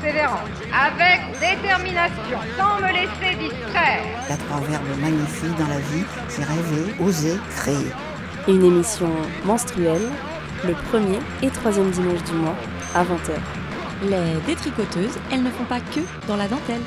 [0.00, 4.02] persévérance, avec détermination, sans me laisser distraire.
[4.24, 7.92] Il y a trois verbes magnifiques dans la vie, c'est rêver, oser, créer.
[8.48, 9.10] Une émission
[9.44, 10.08] menstruelle,
[10.66, 12.56] le premier et troisième dimanche du mois,
[12.94, 13.32] à 20h.
[14.04, 16.80] Les détricoteuses, elles ne font pas que dans la dentelle.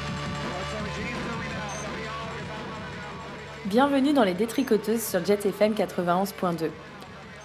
[3.65, 6.69] Bienvenue dans les détricoteuses sur Jet FM 91.2.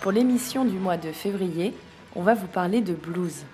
[0.00, 1.74] Pour l'émission du mois de février,
[2.16, 3.44] on va vous parler de blues.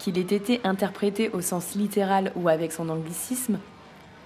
[0.00, 3.58] Qu'il ait été interprété au sens littéral ou avec son anglicisme,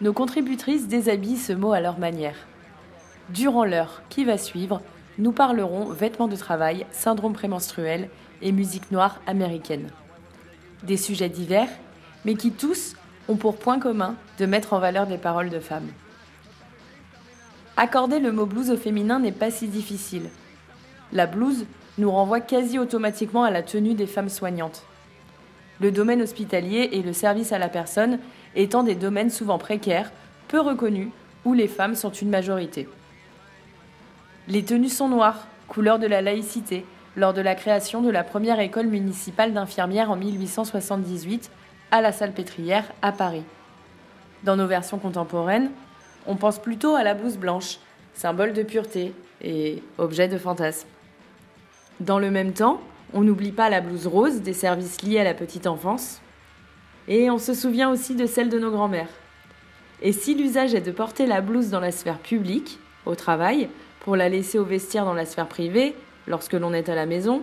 [0.01, 2.37] nos contributrices déshabillent ce mot à leur manière.
[3.31, 4.81] Durant l'heure qui va suivre,
[5.19, 8.09] nous parlerons vêtements de travail, syndrome prémenstruel
[8.41, 9.89] et musique noire américaine.
[10.85, 11.71] Des sujets divers,
[12.25, 12.95] mais qui tous
[13.29, 15.89] ont pour point commun de mettre en valeur des paroles de femmes.
[17.77, 20.31] Accorder le mot blues au féminin n'est pas si difficile.
[21.13, 21.67] La blouse
[21.99, 24.85] nous renvoie quasi automatiquement à la tenue des femmes soignantes.
[25.85, 28.19] Le domaine hospitalier et le service à la personne
[28.57, 30.11] étant des domaines souvent précaires,
[30.49, 31.11] peu reconnus,
[31.45, 32.89] où les femmes sont une majorité.
[34.49, 36.87] Les tenues sont noires, couleur de la laïcité,
[37.19, 41.51] lors de la création de la première école municipale d'infirmières en 1878
[41.91, 43.45] à la Salpêtrière à Paris.
[44.43, 45.71] Dans nos versions contemporaines,
[46.27, 47.77] on pense plutôt à la blouse blanche,
[48.15, 49.13] symbole de pureté
[49.43, 50.89] et objet de fantasme.
[52.01, 52.81] Dans le même temps,
[53.15, 56.21] on n'oublie pas la blouse rose des services liés à la petite enfance.
[57.07, 59.09] Et on se souvient aussi de celle de nos grands-mères.
[60.03, 63.69] Et si l'usage est de porter la blouse dans la sphère publique, au travail,
[64.01, 65.95] pour la laisser au vestiaire dans la sphère privée,
[66.27, 67.43] lorsque l'on est à la maison,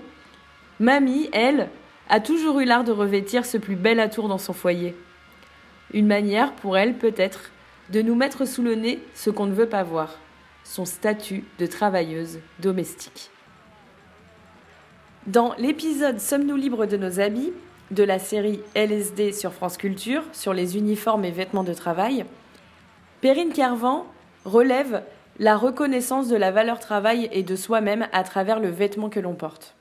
[0.79, 1.69] Mamie, elle,
[2.09, 4.95] a toujours eu l'art de revêtir ce plus bel atour dans son foyer.
[5.93, 7.51] Une manière pour elle, peut-être,
[7.89, 10.17] de nous mettre sous le nez ce qu'on ne veut pas voir,
[10.63, 13.31] son statut de travailleuse domestique.
[15.27, 17.53] Dans l'épisode Sommes-nous libres de nos habits
[17.91, 22.25] de la série LSD sur France Culture sur les uniformes et vêtements de travail,
[23.21, 24.07] Perrine Kervan
[24.45, 25.03] relève
[25.37, 29.35] la reconnaissance de la valeur travail et de soi-même à travers le vêtement que l'on
[29.35, 29.75] porte.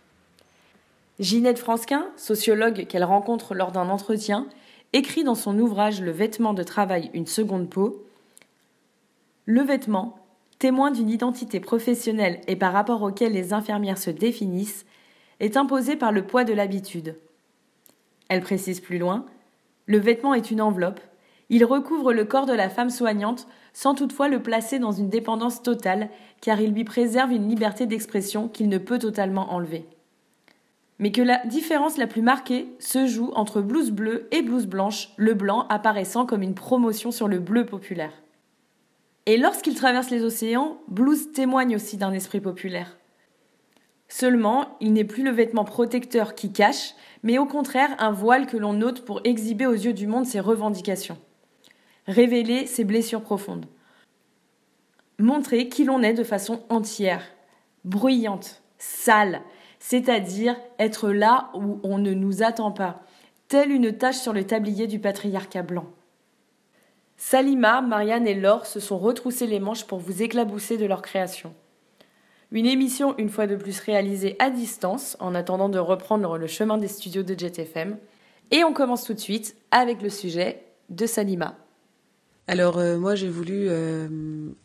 [1.20, 4.46] Ginette Fransquin, sociologue qu'elle rencontre lors d'un entretien,
[4.92, 8.04] écrit dans son ouvrage Le vêtement de travail, une seconde peau
[9.46, 10.18] Le vêtement,
[10.58, 14.84] témoin d'une identité professionnelle et par rapport auquel les infirmières se définissent,
[15.40, 17.16] est imposé par le poids de l'habitude.
[18.28, 19.26] Elle précise plus loin
[19.86, 21.00] Le vêtement est une enveloppe,
[21.50, 25.62] il recouvre le corps de la femme soignante sans toutefois le placer dans une dépendance
[25.62, 26.08] totale,
[26.40, 29.86] car il lui préserve une liberté d'expression qu'il ne peut totalement enlever.
[30.98, 35.10] Mais que la différence la plus marquée se joue entre blouse bleue et blouse blanche,
[35.16, 38.12] le blanc apparaissant comme une promotion sur le bleu populaire.
[39.26, 42.99] Et lorsqu'il traverse les océans, blouse témoigne aussi d'un esprit populaire.
[44.10, 48.58] Seulement, il n'est plus le vêtement protecteur qui cache, mais au contraire un voile que
[48.58, 51.16] l'on ôte pour exhiber aux yeux du monde ses revendications
[52.10, 53.66] révéler ses blessures profondes.
[55.18, 57.24] Montrer qui l'on est de façon entière,
[57.84, 59.42] bruyante, sale,
[59.78, 63.02] c'est-à-dire être là où on ne nous attend pas,
[63.48, 65.86] telle une tache sur le tablier du patriarcat blanc.
[67.16, 71.54] Salima, Marianne et Laure se sont retroussés les manches pour vous éclabousser de leur création.
[72.52, 76.78] Une émission une fois de plus réalisée à distance en attendant de reprendre le chemin
[76.78, 77.96] des studios de JetFM.
[78.50, 81.56] Et on commence tout de suite avec le sujet de Salima.
[82.48, 84.08] Alors euh, moi j'ai voulu euh,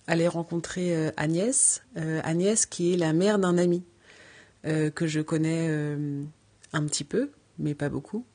[0.07, 3.83] aller rencontrer euh, Agnès, Agnès qui est la mère d'un ami
[4.95, 5.69] que je connais
[6.73, 7.29] un petit peu,
[7.59, 8.25] mais pas beaucoup.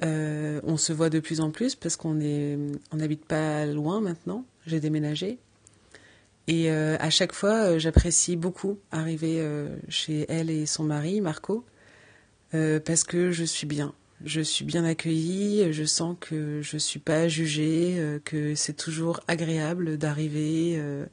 [0.00, 4.44] on se voit de plus en plus parce qu'on n'habite pas loin maintenant.
[4.64, 5.40] J'ai déménagé
[6.46, 9.42] et à chaque fois j'apprécie beaucoup arriver
[9.88, 11.64] chez elle et son mari Marco
[12.52, 13.94] parce que je suis bien
[14.24, 19.20] je suis bien accueillie, je sens que je suis pas jugée, euh, que c'est toujours
[19.28, 21.06] agréable d'arriver, euh,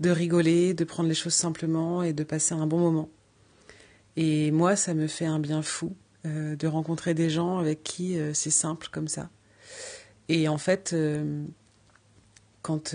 [0.00, 3.10] de rigoler, de prendre les choses simplement et de passer un bon moment.
[4.16, 5.94] Et moi, ça me fait un bien fou
[6.26, 9.30] euh, de rencontrer des gens avec qui c'est simple comme ça.
[10.28, 10.94] Et en fait,
[12.68, 12.94] quand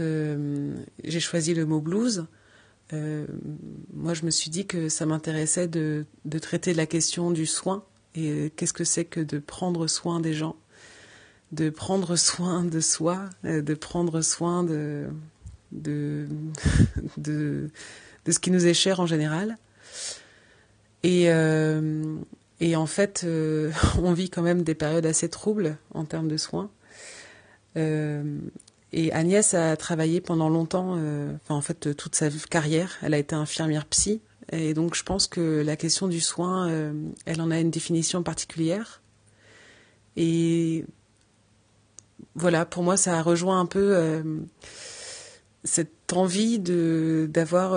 [1.03, 2.25] j'ai choisi le mot blues,
[2.91, 7.83] moi je me suis dit que ça m'intéressait de, de traiter la question du soin
[8.15, 10.55] et euh, qu'est-ce que c'est que de prendre soin des gens,
[11.51, 15.07] de prendre soin de soi, euh, de prendre soin de,
[15.71, 16.27] de,
[17.17, 17.69] de,
[18.27, 19.57] ce qui nous est cher en général.
[21.01, 22.15] Et, euh,
[22.59, 23.71] et en fait, euh,
[24.01, 26.69] on vit quand même des périodes assez troubles en termes de soins.
[27.75, 28.37] Euh,
[28.93, 33.17] et Agnès a travaillé pendant longtemps, euh, enfin en fait toute sa carrière, elle a
[33.17, 34.21] été infirmière psy.
[34.51, 36.93] Et donc je pense que la question du soin, euh,
[37.25, 39.01] elle en a une définition particulière.
[40.15, 40.85] Et
[42.35, 44.21] voilà, pour moi, ça rejoint un peu euh,
[45.63, 47.75] cette envie de d'avoir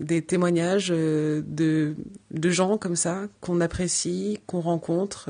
[0.00, 1.94] des témoignages de
[2.30, 5.28] de gens comme ça qu'on apprécie, qu'on rencontre,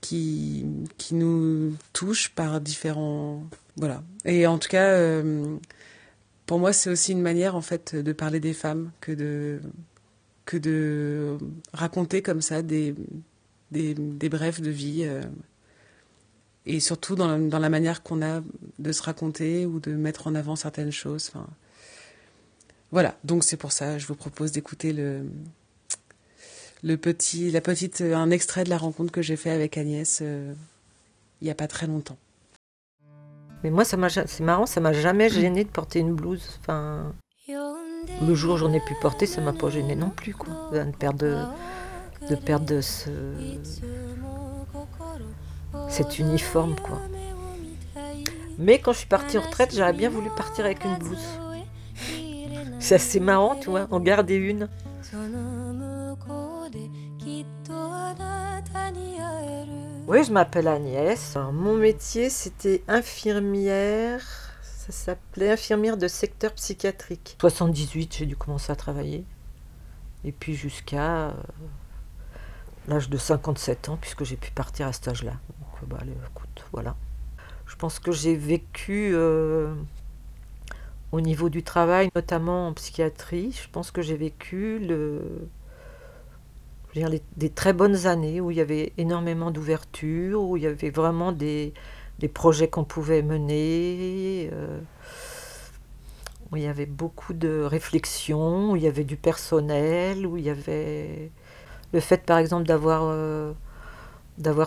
[0.00, 0.66] qui
[0.96, 3.42] qui nous touchent par différents
[3.76, 4.02] voilà.
[4.24, 5.56] Et en tout cas, euh,
[6.46, 9.60] pour moi, c'est aussi une manière en fait de parler des femmes que de
[10.44, 11.38] que de
[11.72, 12.94] raconter comme ça des
[13.70, 15.02] des, des brefs de vie.
[15.04, 15.22] euh,
[16.66, 18.42] et surtout dans la, dans la manière qu'on a
[18.78, 21.32] de se raconter ou de mettre en avant certaines choses.
[22.92, 25.24] Voilà, donc c'est pour ça, je vous propose d'écouter le,
[26.82, 30.54] le petit, la petite, un extrait de la rencontre que j'ai fait avec Agnès euh,
[31.40, 32.16] il n'y a pas très longtemps.
[33.62, 36.58] Mais moi, c'est marrant, ça m'a jamais gêné de porter une blouse.
[36.60, 37.12] Enfin,
[37.48, 40.70] le jour où j'en ai pu porter, ça m'a pas gêné non plus, quoi.
[40.72, 41.54] De perdre,
[42.28, 43.10] de, de ce,
[45.88, 47.00] cet uniforme, quoi.
[48.58, 51.26] Mais quand je suis partie en retraite, j'aurais bien voulu partir avec une blouse.
[52.78, 54.68] C'est assez marrant, tu en garder une.
[60.08, 61.36] Oui, je m'appelle Agnès.
[61.52, 64.22] Mon métier, c'était infirmière.
[64.62, 67.36] Ça s'appelait infirmière de secteur psychiatrique.
[67.38, 69.26] 78, j'ai dû commencer à travailler.
[70.24, 71.32] Et puis jusqu'à euh,
[72.88, 75.32] l'âge de 57 ans, puisque j'ai pu partir à cet âge-là.
[75.32, 76.96] Donc, euh, bah, écoute, voilà.
[77.66, 79.74] Je pense que j'ai vécu euh,
[81.12, 83.52] au niveau du travail, notamment en psychiatrie.
[83.62, 85.20] Je pense que j'ai vécu le,
[87.36, 91.32] des très bonnes années où il y avait énormément d'ouverture, où il y avait vraiment
[91.32, 91.74] des,
[92.34, 94.80] projets qu'on pouvait mener, euh,
[96.50, 100.44] où il y avait beaucoup de réflexion, où il y avait du personnel, où il
[100.44, 101.30] y avait
[101.92, 103.52] le fait par exemple d'avoir euh,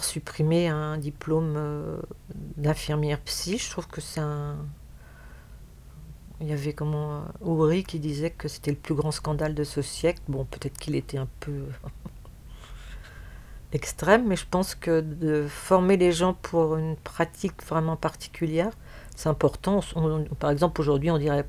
[0.01, 1.97] supprimé un diplôme euh,
[2.57, 4.57] d'infirmière psy, je trouve que c'est un...
[6.39, 9.83] Il y avait comment Ouri qui disait que c'était le plus grand scandale de ce
[9.83, 10.21] siècle.
[10.27, 11.65] Bon, peut-être qu'il était un peu
[13.73, 18.71] extrême, mais je pense que de former les gens pour une pratique vraiment particulière,
[19.15, 19.81] c'est important.
[20.39, 21.45] Par exemple, aujourd'hui, on dirait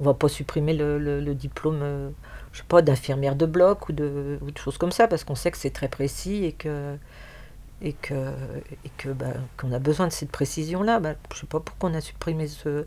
[0.00, 2.10] on va pas supprimer le, diplôme, euh,
[2.52, 5.34] je sais pas, d'infirmière de bloc ou de, ou de choses comme ça, parce qu'on
[5.34, 6.96] sait que c'est très précis et que
[7.82, 8.32] et que
[8.84, 11.00] et que bah, qu'on a besoin de cette précision-là.
[11.00, 12.86] Bah, je sais pas pourquoi on a supprimé ce,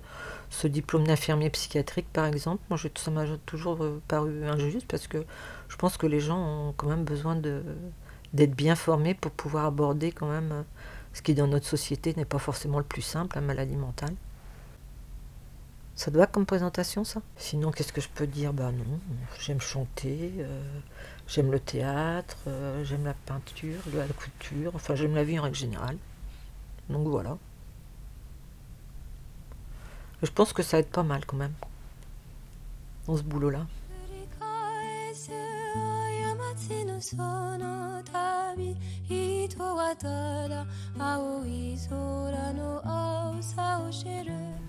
[0.50, 2.64] ce diplôme d'infirmier psychiatrique, par exemple.
[2.70, 5.24] Moi, ça m'a toujours euh, paru injuste parce que
[5.70, 7.64] je pense que les gens ont quand même besoin de
[8.34, 10.64] d'être bien formés pour pouvoir aborder quand même euh,
[11.14, 14.16] ce qui dans notre société n'est pas forcément le plus simple, la maladie mentale.
[15.96, 17.22] Ça doit comme présentation, ça?
[17.38, 18.52] Sinon, qu'est-ce que je peux dire?
[18.52, 19.00] Bah non,
[19.40, 20.80] j'aime chanter, euh,
[21.28, 25.56] j'aime le théâtre, euh, j'aime la peinture, la couture, enfin j'aime la vie en règle
[25.56, 25.98] générale.
[26.90, 27.38] Donc voilà.
[30.24, 31.54] Je pense que ça aide pas mal quand même,
[33.06, 33.68] dans ce boulot-là.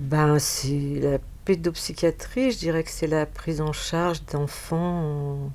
[0.01, 5.53] Ben, c'est la pédopsychiatrie, je dirais que c'est la prise en charge d'enfants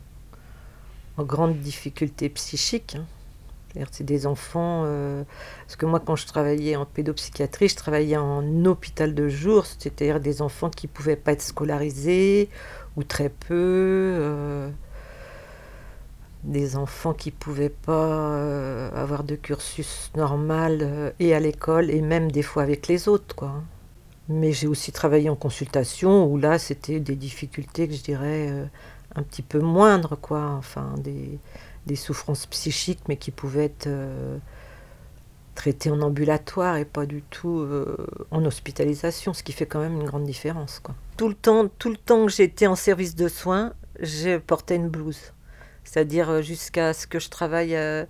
[1.18, 2.96] en, grande difficulté psychique.
[2.96, 3.86] hein.
[3.92, 4.84] C'est des enfants.
[4.86, 5.24] euh,
[5.66, 10.22] parce que moi, quand je travaillais en pédopsychiatrie, je travaillais en hôpital de jour, c'est-à-dire
[10.22, 12.50] des enfants qui ne pouvaient pas être scolarisés
[12.96, 13.50] ou très peu.
[13.52, 14.70] euh,
[16.44, 22.02] des enfants qui pouvaient pas euh, avoir de cursus normal euh, et à l'école et
[22.02, 23.62] même des fois avec les autres quoi.
[24.30, 28.66] Mais j'ai aussi travaillé en consultation où là c'était des difficultés que je dirais euh,
[29.16, 31.40] un petit peu moindres quoi, enfin des,
[31.88, 33.90] des souffrances psychiques mais qui pouvaient être
[35.56, 37.68] traitées en ambulatoire et pas du tout
[38.32, 40.96] en hospitalisation, ce qui fait quand même une grande différence quoi.
[41.18, 44.90] Tout le temps, tout le temps que j'étais en service de soins, je portais une
[44.90, 45.34] blouse.
[45.90, 48.06] C'est-à-dire euh, jusqu'à ce que je travaille euh,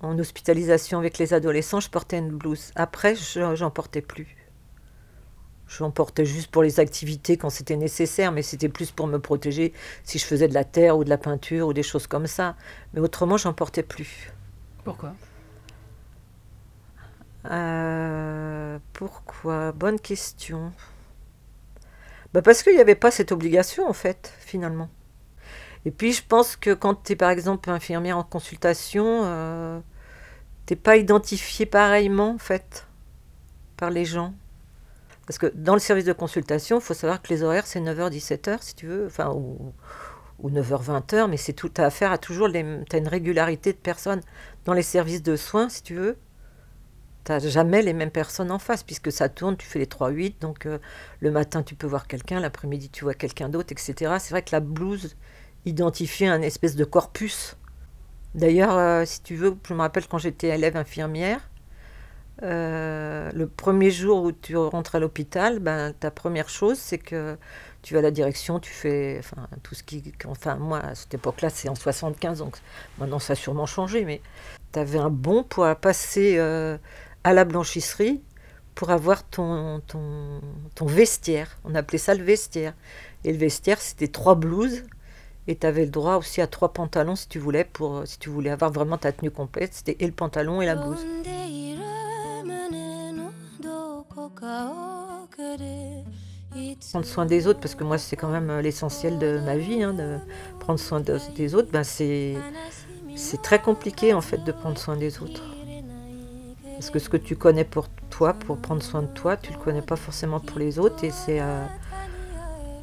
[0.00, 2.70] en hospitalisation avec les adolescents, je portais une blouse.
[2.76, 4.36] Après, je j'en portais plus.
[5.66, 9.72] J'en portais juste pour les activités quand c'était nécessaire, mais c'était plus pour me protéger
[10.04, 12.54] si je faisais de la terre ou de la peinture ou des choses comme ça.
[12.94, 14.32] Mais autrement, j'en portais plus.
[14.84, 15.12] Pourquoi?
[17.50, 19.72] Euh, pourquoi?
[19.72, 20.72] Bonne question.
[22.32, 24.88] bah Parce qu'il n'y avait pas cette obligation, en fait, finalement.
[25.86, 29.78] Et puis, je pense que quand tu es, par exemple, infirmière en consultation, euh,
[30.66, 32.88] t'es pas identifié pareillement, en fait,
[33.76, 34.34] par les gens.
[35.28, 38.58] Parce que dans le service de consultation, il faut savoir que les horaires, c'est 9h-17h,
[38.62, 39.72] si tu veux, enfin, ou,
[40.42, 44.22] 9h-20h, mais c'est tout à affaire à toujours, les, as une régularité de personnes
[44.64, 46.18] dans les services de soins, si tu veux.
[47.24, 50.40] Tu n'as jamais les mêmes personnes en face, puisque ça tourne, tu fais les 3-8,
[50.40, 50.78] donc euh,
[51.20, 54.16] le matin, tu peux voir quelqu'un, l'après-midi, tu vois quelqu'un d'autre, etc.
[54.18, 55.14] C'est vrai que la blouse
[55.66, 57.56] identifie un espèce de corpus.
[58.34, 61.40] D'ailleurs, euh, si tu veux, je me rappelle quand j'étais élève infirmière,
[62.42, 67.36] euh, le premier jour où tu rentres à l'hôpital, ben, ta première chose, c'est que
[67.82, 70.12] tu vas à la direction, tu fais enfin, tout ce qui.
[70.26, 72.56] Enfin, moi, à cette époque-là, c'est en 75, donc
[72.98, 74.20] maintenant ça a sûrement changé, mais
[74.72, 76.76] tu avais un bon pour passer euh,
[77.24, 78.22] à la blanchisserie
[78.74, 80.42] pour avoir ton, ton,
[80.74, 81.58] ton vestiaire.
[81.64, 82.74] On appelait ça le vestiaire.
[83.24, 84.82] Et le vestiaire, c'était trois blouses.
[85.48, 88.30] Et tu avais le droit aussi à trois pantalons si tu voulais, pour, si tu
[88.30, 89.74] voulais avoir vraiment ta tenue complète.
[89.74, 91.04] C'était et le pantalon et la blouse.
[96.90, 99.82] Prendre soin des autres, parce que moi c'est quand même euh, l'essentiel de ma vie,
[99.82, 100.18] hein, de
[100.58, 102.34] prendre soin des autres, ben c'est,
[103.14, 105.42] c'est très compliqué en fait de prendre soin des autres.
[106.74, 109.58] Parce que ce que tu connais pour toi, pour prendre soin de toi, tu le
[109.58, 111.64] connais pas forcément pour les autres et c'est, euh,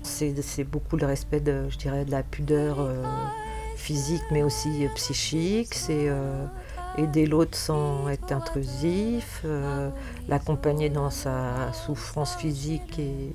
[0.03, 3.03] c'est, beaucoup le respect de, je dirais, de la pudeur euh,
[3.75, 5.73] physique mais aussi psychique.
[5.73, 6.09] C'est
[6.97, 9.89] aider l'autre sans être intrusif, euh,
[10.27, 13.33] l'accompagner dans sa souffrance physique et,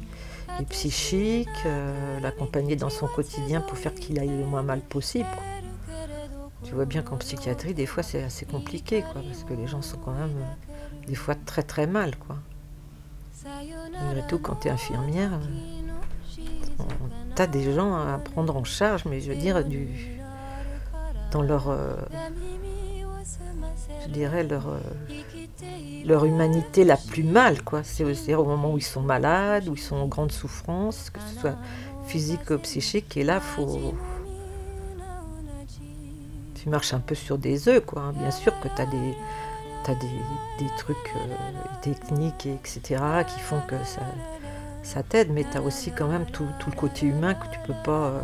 [0.70, 5.28] psychique, euh, l'accompagner dans son quotidien pour faire qu'il aille le moins mal possible.
[6.64, 9.82] Tu vois bien qu'en psychiatrie, des fois, c'est assez compliqué, quoi, parce que les gens
[9.82, 12.16] sont quand même euh, des fois très très mal.
[12.16, 12.36] Quoi.
[13.92, 15.38] Malgré tout, quand tu es infirmière,
[17.38, 19.88] tu as des gens à prendre en charge, mais je veux dire, du,
[21.30, 21.70] dans leur
[24.08, 24.78] je dirais, leur, euh,
[26.04, 27.62] leur humanité la plus mal.
[27.62, 27.82] quoi.
[27.84, 31.40] C'est au moment où ils sont malades, où ils sont en grande souffrance, que ce
[31.40, 31.56] soit
[32.06, 33.16] physique ou psychique.
[33.16, 33.94] Et là, faut.
[36.54, 38.12] Tu marches un peu sur des œufs, quoi.
[38.16, 39.14] Bien sûr que tu as des.
[39.86, 40.06] As des,
[40.58, 41.34] des trucs euh,
[41.80, 44.02] techniques, etc., qui font que ça,
[44.82, 47.58] ça t'aide, mais tu as aussi quand même tout, tout, le côté humain que tu
[47.66, 48.20] peux pas euh,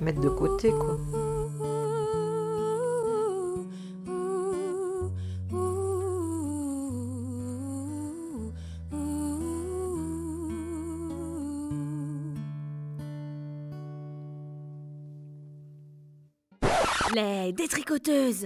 [0.00, 0.70] mettre de côté.
[0.70, 0.98] Quoi.
[17.14, 18.44] Les détricoteuses.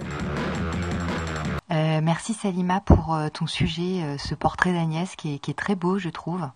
[1.71, 5.97] Euh, merci Salima pour euh, ton sujet, euh, ce portrait d'Agnès qui est, très beau,
[5.97, 6.49] je trouve.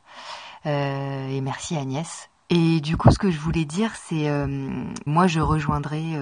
[0.65, 2.29] et merci Agnès.
[2.49, 4.29] Et du coup, ce que je voulais dire, c'est,
[5.05, 6.17] moi, je rejoindrai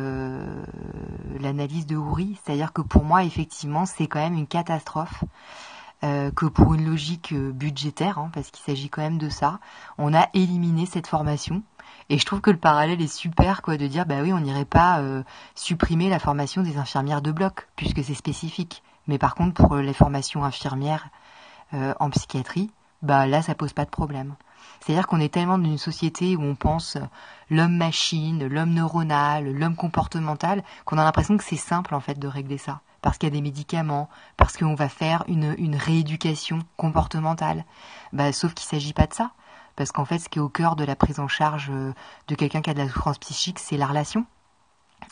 [1.39, 5.23] l'analyse de Houry, c'est-à-dire que pour moi, effectivement, c'est quand même une catastrophe.
[6.35, 9.59] Que pour une logique budgétaire, hein, parce qu'il s'agit quand même de ça,
[9.97, 11.63] on a éliminé cette formation
[12.09, 14.65] et je trouve que le parallèle est super, quoi, de dire, bah oui, on n'irait
[14.65, 15.23] pas euh,
[15.55, 18.83] supprimer la formation des infirmières de bloc, puisque c'est spécifique.
[19.07, 21.09] Mais par contre, pour les formations infirmières
[21.73, 22.71] euh, en psychiatrie,
[23.01, 24.35] bah là, ça pose pas de problème.
[24.79, 26.97] C'est-à-dire qu'on est tellement dans une société où on pense
[27.49, 32.57] l'homme-machine, l'homme neuronal, l'homme comportemental, qu'on a l'impression que c'est simple en fait de régler
[32.57, 32.81] ça.
[33.05, 37.63] Parce qu'il y a des médicaments, parce qu'on va faire une, rééducation comportementale.
[38.13, 39.29] Bah, sauf qu'il ne s'agit pas de ça
[39.75, 41.93] parce qu'en fait, ce qui est au cœur de la prise en charge euh,
[42.27, 44.25] de quelqu'un qui a de la souffrance psychique, c'est la relation.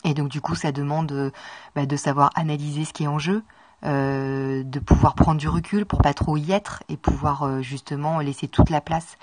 [0.02, 1.30] Et donc, du coup, ça demande euh,
[1.76, 3.44] bah, de savoir analyser ce qui est en jeu,
[3.84, 8.48] euh, de pouvoir prendre du recul pour pas trop y être et pouvoir justement laisser
[8.48, 9.18] toute la place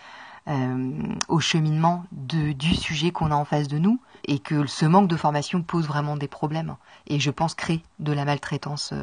[1.28, 5.16] au cheminement du sujet qu'on a en face de nous et que ce manque de
[5.16, 6.76] formation pose vraiment des problèmes
[7.08, 8.94] et je pense crée de la maltraitance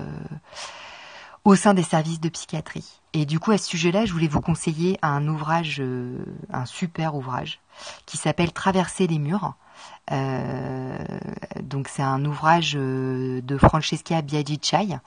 [1.45, 3.01] au sein des services de psychiatrie.
[3.15, 6.19] Et du coup, à ce sujet-là, je voulais vous conseiller un ouvrage, euh,
[6.53, 7.61] un super ouvrage,
[8.07, 9.55] qui s'appelle Traverser les murs.
[10.11, 10.99] Euh,
[11.63, 14.99] donc c'est un ouvrage euh, de Francesca Biagicai,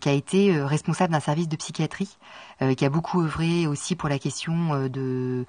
[0.00, 2.18] qui a été responsable d'un service de psychiatrie,
[2.76, 5.46] qui a beaucoup œuvré aussi pour la question de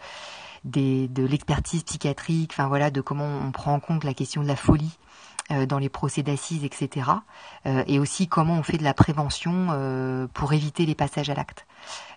[0.64, 4.56] de l'expertise psychiatrique, enfin voilà, de comment on prend en compte la question de la
[4.56, 4.98] folie
[5.52, 7.10] euh, dans les procès d'assises, etc.
[7.66, 11.34] Euh, et aussi comment on fait de la prévention euh, pour éviter les passages à
[11.34, 11.66] l'acte.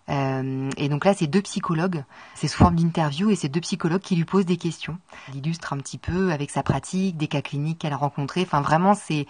[0.08, 4.14] et donc là, c'est deux psychologues, c'est sous forme d'interview, et c'est deux psychologues qui
[4.14, 4.98] lui posent des questions.
[5.30, 8.42] Il illustre un petit peu avec sa pratique, des cas cliniques qu'elle a rencontrés.
[8.42, 9.26] Enfin, vraiment, c'est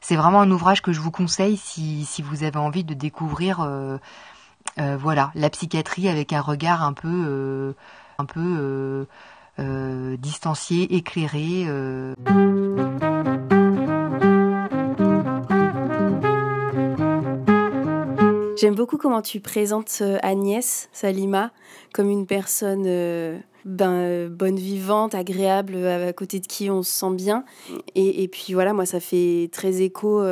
[0.00, 3.66] c'est vraiment un ouvrage que je vous conseille si, si vous avez envie de découvrir,
[4.76, 7.74] voilà, la psychiatrie avec un regard un peu
[8.18, 9.06] un peu
[10.18, 11.64] distancié, éclairé.
[18.56, 21.52] J'aime beaucoup comment tu présentes Agnès Salima
[21.92, 22.84] comme une personne
[23.64, 27.44] ben, bonne vivante, agréable, à côté de qui on se sent bien.
[27.94, 30.24] Et puis voilà, moi, ça fait très écho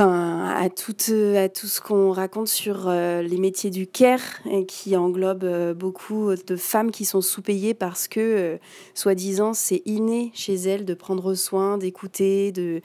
[0.00, 0.94] enfin, à, tout,
[1.36, 4.20] à tout ce qu'on raconte sur euh, les métiers du care,
[4.68, 8.56] qui englobe euh, beaucoup de femmes qui sont sous-payées parce que, euh,
[8.94, 12.80] soi-disant, c'est inné chez elles de prendre soin, d'écouter, de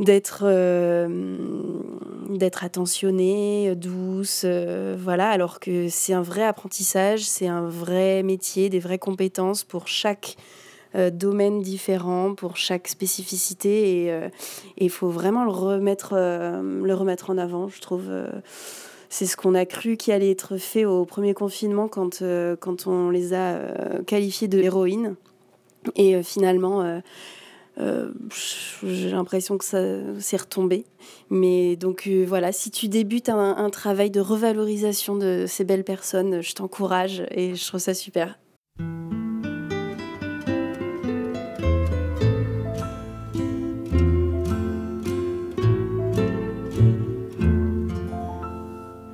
[0.00, 0.44] d'être
[2.30, 8.80] d'être attentionnée, douce, voilà, alors que c'est un vrai apprentissage, c'est un vrai métier, des
[8.80, 10.36] vraies compétences pour chaque
[10.96, 14.28] euh, domaines différents pour chaque spécificité et euh,
[14.78, 18.04] il faut vraiment le remettre, euh, le remettre en avant, je trouve.
[19.08, 22.22] c'est ce qu'on a cru qui allait être fait au premier confinement quand,
[22.60, 23.58] quand on les a
[24.06, 25.16] qualifiés de héroïnes.
[25.96, 27.00] Et finalement,
[27.76, 29.80] j'ai l'impression que ça
[30.18, 30.84] s'est retombé.
[31.30, 36.54] Mais donc voilà, si tu débutes un, travail de revalorisation de ces belles personnes, je
[36.54, 38.38] t'encourage et je trouve ça super.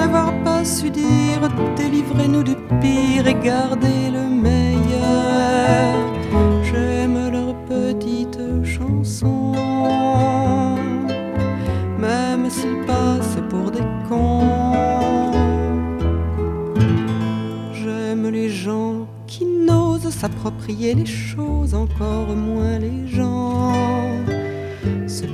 [0.00, 1.42] n'avoir pas su dire
[1.76, 5.94] délivrez-nous du pire et gardez le meilleur.
[6.62, 9.54] J'aime leurs petites chansons,
[11.98, 15.32] même s'ils passent pour des cons.
[17.72, 24.19] J'aime les gens qui n'osent s'approprier les choses, encore moins les gens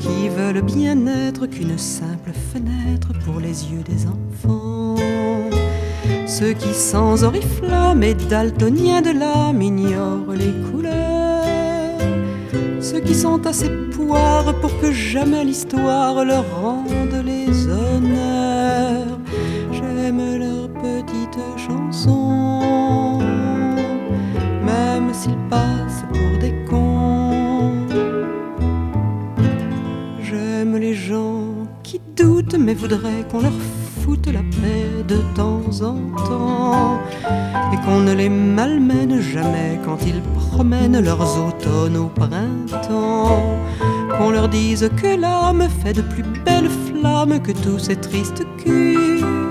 [0.07, 4.97] qui veulent bien être qu'une simple fenêtre pour les yeux des enfants.
[6.27, 11.97] Ceux qui sans oriflamme et daltoniens de l'âme ignorent les couleurs.
[12.81, 19.19] Ceux qui sont assez poires pour que jamais l'histoire leur rende les honneurs.
[19.73, 23.21] J'aime leurs petites chansons,
[24.65, 25.86] même s'ils passent
[32.67, 33.53] mais voudraient qu'on leur
[34.03, 36.99] foute la paix de temps en temps
[37.73, 43.61] et qu'on ne les malmène jamais quand ils promènent leurs automnes au printemps.
[44.19, 49.46] Qu'on leur dise que l'âme fait de plus belles flammes que tous ces tristes culs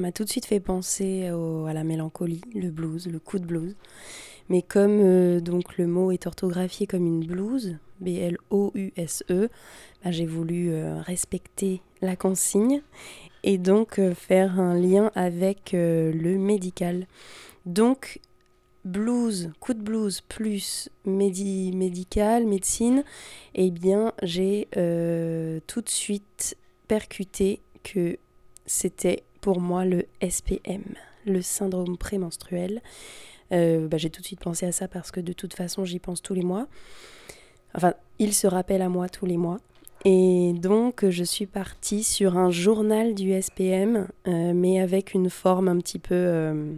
[0.00, 3.76] m'a tout de suite fait penser à la mélancolie, le blues, le coup de blues.
[4.48, 9.48] Mais comme euh, donc le mot est orthographié comme une blouse, B-L-O-U-S-E,
[10.04, 12.82] ben, j'ai voulu euh, respecter la consigne
[13.42, 17.06] et donc euh, faire un lien avec le médical.
[17.64, 18.20] Donc
[18.84, 23.02] blues, coup de blues plus médi médical, médecine,
[23.56, 24.68] eh bien j'ai
[25.66, 26.56] tout de suite
[26.86, 28.16] percuté que
[28.66, 30.82] c'était pour moi le SPM,
[31.24, 32.82] le syndrome prémenstruel.
[33.52, 36.00] Euh, bah, j'ai tout de suite pensé à ça parce que de toute façon j'y
[36.00, 36.66] pense tous les mois.
[37.72, 39.58] Enfin, il se rappelle à moi tous les mois.
[40.04, 45.68] Et donc je suis partie sur un journal du SPM, euh, mais avec une forme
[45.68, 46.74] un petit peu euh,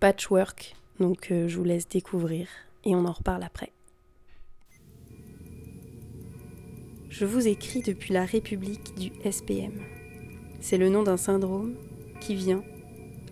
[0.00, 0.76] patchwork.
[0.98, 2.46] Donc je vous laisse découvrir
[2.84, 3.72] et on en reparle après.
[7.08, 9.99] Je vous écris depuis la République du SPM.
[10.60, 11.74] C'est le nom d'un syndrome
[12.20, 12.62] qui vient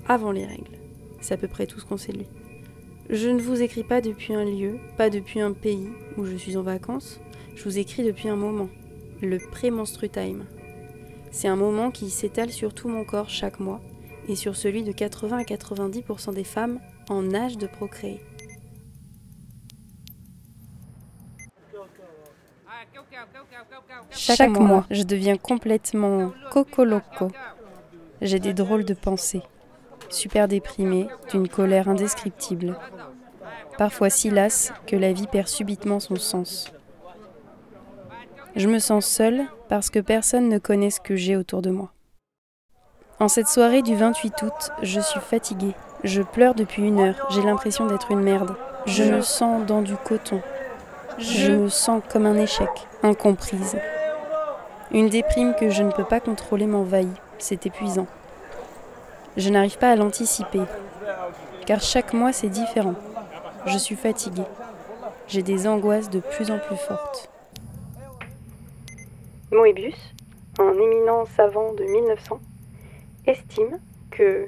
[0.08, 0.78] avant les règles.
[1.20, 2.26] C'est à peu près tout ce qu'on sait de lui.
[3.10, 6.56] Je ne vous écris pas depuis un lieu, pas depuis un pays où je suis
[6.56, 7.20] en vacances.
[7.54, 8.68] Je vous écris depuis un moment,
[9.20, 10.44] le pré-menstru time.
[11.30, 13.80] C'est un moment qui s'étale sur tout mon corps chaque mois
[14.28, 18.20] et sur celui de 80 à 90% des femmes en âge de procréer.
[24.10, 27.30] Chaque mois, je deviens complètement coco-loco.
[28.20, 29.42] J'ai des drôles de pensées,
[30.08, 32.76] super déprimée, d'une colère indescriptible.
[33.76, 36.72] Parfois si lasse que la vie perd subitement son sens.
[38.56, 41.92] Je me sens seule parce que personne ne connaît ce que j'ai autour de moi.
[43.20, 45.74] En cette soirée du 28 août, je suis fatiguée.
[46.04, 47.26] Je pleure depuis une heure.
[47.30, 48.56] J'ai l'impression d'être une merde.
[48.86, 50.40] Je me sens dans du coton.
[51.18, 52.68] Je me sens comme un échec,
[53.02, 53.76] incomprise.
[54.92, 57.10] Une déprime que je ne peux pas contrôler m'envahit.
[57.38, 58.06] C'est épuisant.
[59.36, 60.62] Je n'arrive pas à l'anticiper,
[61.66, 62.94] car chaque mois c'est différent.
[63.66, 64.44] Je suis fatiguée.
[65.26, 67.28] J'ai des angoisses de plus en plus fortes.
[69.50, 70.14] Moebius,
[70.60, 72.38] un éminent savant de 1900,
[73.26, 73.80] estime
[74.12, 74.46] que,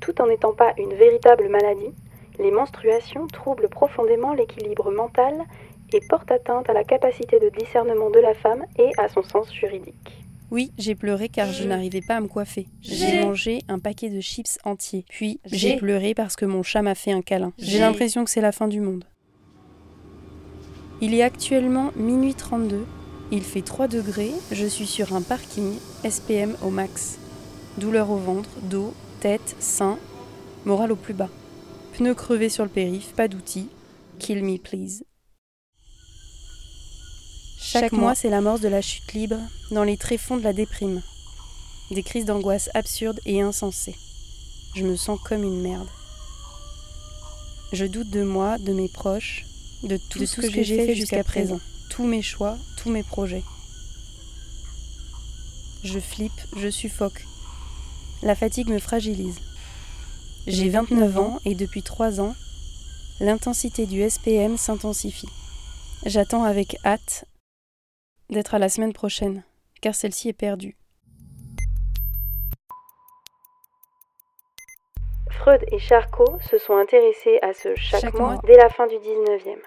[0.00, 1.92] tout en n'étant pas une véritable maladie,
[2.38, 5.34] les menstruations troublent profondément l'équilibre mental
[5.94, 9.52] et portent atteinte à la capacité de discernement de la femme et à son sens
[9.52, 10.22] juridique.
[10.50, 12.66] Oui, j'ai pleuré car je n'arrivais pas à me coiffer.
[12.82, 15.06] J'ai mangé un paquet de chips entiers.
[15.08, 17.54] Puis j'ai pleuré parce que mon chat m'a fait un câlin.
[17.56, 19.04] J'ai l'impression que c'est la fin du monde.
[21.00, 22.84] Il est actuellement minuit 32.
[23.30, 24.32] Il fait 3 degrés.
[24.50, 25.72] Je suis sur un parking
[26.04, 27.18] SPM au max.
[27.78, 29.98] Douleur au ventre, dos, tête, sein.
[30.66, 31.30] Moral au plus bas.
[31.94, 33.70] Pneus crevés sur le périph', pas d'outils.
[34.18, 35.02] Kill me please.
[37.64, 39.38] Chaque, mois, c'est l'amorce de la chute libre
[39.70, 41.00] dans les tréfonds de la déprime.
[41.92, 43.94] Des crises d'angoisse absurdes et insensées.
[44.74, 45.86] Je me sens comme une merde.
[47.72, 49.44] Je doute de moi, de mes proches,
[49.84, 51.60] de tout, ce, que, j'ai fait jusqu'à présent.
[51.88, 53.44] Tous mes choix, tous mes projets.
[55.84, 57.24] Je flippe, je suffoque.
[58.22, 59.36] La fatigue me fragilise.
[60.48, 62.34] J'ai 29 ans et depuis 3 ans,
[63.20, 65.28] l'intensité du SPM s'intensifie.
[66.04, 67.24] J'attends avec hâte
[68.32, 69.44] d'être à la semaine prochaine,
[69.80, 70.76] car celle-ci est perdue.
[75.30, 79.58] Freud et Charcot se sont intéressés à ce chaque, mois, dès la fin du 19e.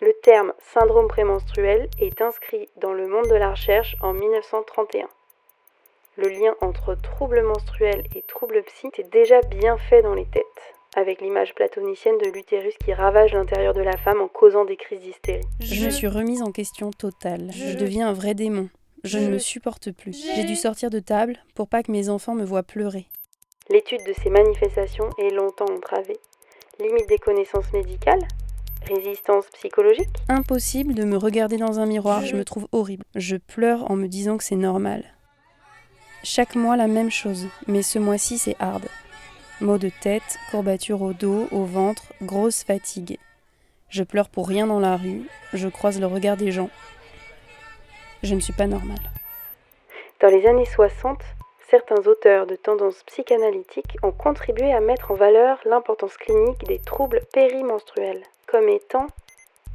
[0.00, 5.08] Le terme syndrome prémenstruel est inscrit dans le monde de la recherche en 1931.
[6.16, 10.77] Le lien entre troubles menstruels et troubles psy est déjà bien fait dans les têtes
[10.96, 15.00] avec l'image platonicienne de l'utérus qui ravage l'intérieur de la femme en causant des crises
[15.00, 15.44] d'hystérie.
[15.60, 15.84] Je...
[15.84, 17.50] me suis remise en question totale.
[17.52, 18.68] Je, deviens un vrai démon.
[19.04, 20.26] Je, ne me supporte plus.
[20.34, 23.06] J'ai dû sortir de table pour pas que mes enfants me voient pleurer.
[23.70, 26.18] L'étude de ces manifestations est longtemps entravée.
[26.80, 28.26] Limite des connaissances médicales?
[28.88, 30.08] Résistance psychologique?
[30.28, 33.04] Impossible de me regarder dans un miroir, je me trouve horrible.
[33.14, 35.04] Je pleure en me disant que c'est normal.
[36.24, 38.84] Chaque mois la même chose, mais ce mois-ci c'est hard.
[39.60, 43.18] Maux de tête, courbature au dos, au ventre, grosse fatigue.
[43.88, 46.70] Je pleure pour rien dans la rue, je croise le regard des gens.
[48.22, 49.10] Je ne suis pas normale.
[50.20, 51.18] Dans les années 60,
[51.68, 57.22] certains auteurs de tendances psychanalytiques ont contribué à mettre en valeur l'importance clinique des troubles
[57.32, 59.08] périmenstruels comme étant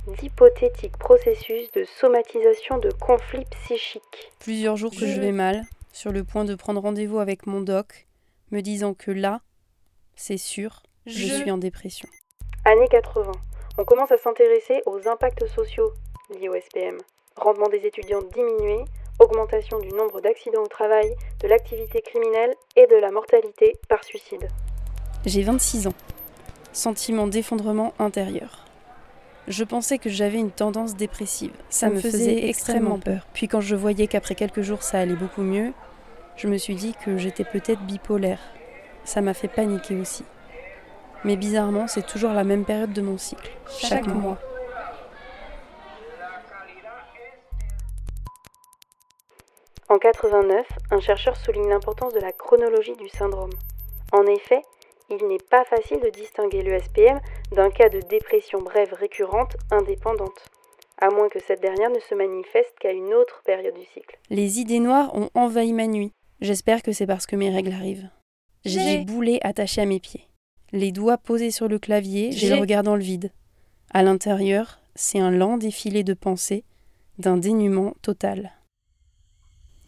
[0.07, 4.31] d'hypothétiques processus de somatisation de conflits psychiques.
[4.39, 8.07] Plusieurs jours que je vais mal, sur le point de prendre rendez-vous avec mon doc,
[8.51, 9.41] me disant que là,
[10.15, 11.33] c'est sûr, je...
[11.33, 12.07] suis en dépression.
[12.65, 13.31] Année 80.
[13.77, 15.91] On commence à s'intéresser aux impacts sociaux
[16.29, 16.97] liés au SPM.
[17.35, 18.83] Rendement des étudiants diminué,
[19.19, 24.47] augmentation du nombre d'accidents au travail, de l'activité criminelle et de la mortalité par suicide.
[25.25, 25.93] J'ai 26 ans.
[26.71, 28.65] Sentiment d'effondrement intérieur.
[29.47, 31.51] Je pensais que j'avais une tendance dépressive.
[31.69, 33.27] Ça, me faisait extrêmement peur.
[33.33, 35.73] Puis quand je voyais qu'après quelques jours ça allait beaucoup mieux,
[36.37, 38.39] je me suis dit que j'étais peut-être bipolaire
[39.05, 40.23] ça m'a fait paniquer aussi.
[41.23, 44.37] Mais bizarrement, c'est toujours la même période de mon cycle, chaque, mois.
[49.89, 53.51] En 89, un chercheur souligne l'importance de la chronologie du syndrome.
[54.11, 54.61] En effet,
[55.09, 57.19] il n'est pas facile de distinguer le SPM
[57.51, 60.49] d'un cas de dépression brève récurrente indépendante,
[60.99, 64.17] à moins que cette dernière ne se manifeste qu'à une autre période du cycle.
[64.29, 66.11] Les idées noires ont envahi ma nuit.
[66.41, 68.09] J'espère que c'est parce que mes règles arrivent.
[68.65, 70.27] J'ai des boulets attachés à mes pieds.
[70.71, 73.31] Les doigts posés sur le clavier, j'ai le regard dans le vide.
[73.91, 76.63] À l'intérieur, c'est un lent défilé de pensées,
[77.19, 78.53] d'un dénuement total.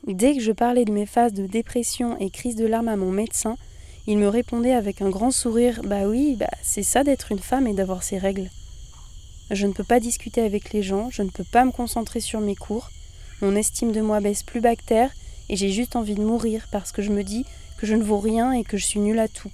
[0.06, 3.12] Dès que je parlais de mes phases de dépression et crise de larmes à mon
[3.12, 3.56] médecin,
[4.08, 7.68] il me répondait avec un grand sourire Bah oui, bah c'est ça d'être une femme
[7.68, 8.50] et d'avoir ses règles.
[9.52, 12.42] Je ne peux pas discuter avec les gens, je ne peux pas me concentrer sur
[12.42, 12.90] mes cours,
[13.42, 15.12] mon estime de moi baisse plus bactère
[15.50, 17.46] et j'ai juste envie de mourir parce que je me dis
[17.78, 19.52] que je ne vaux rien et que je suis nulle à tout.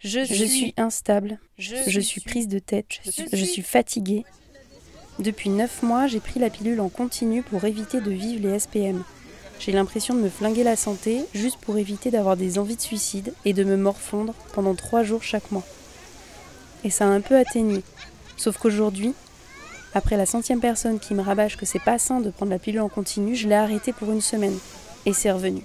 [0.00, 0.74] Je, suis...
[0.76, 3.00] instable, je, suis prise de tête,
[3.32, 4.24] je suis fatiguée.
[5.18, 9.02] Depuis neuf mois, j'ai pris la pilule en continu pour éviter de vivre les SPM.
[9.60, 13.32] J'ai l'impression de me flinguer la santé juste pour éviter d'avoir des envies de suicide
[13.44, 15.64] et de me morfondre pendant trois jours chaque mois.
[16.82, 17.82] Et ça a un peu atténué.
[18.36, 19.14] Sauf qu'aujourd'hui,
[19.94, 22.80] après la centième personne qui me rabâche que c'est pas sain de prendre la pilule
[22.80, 24.58] en continu, je l'ai arrêté pour une semaine.
[25.06, 25.62] Et c'est revenu.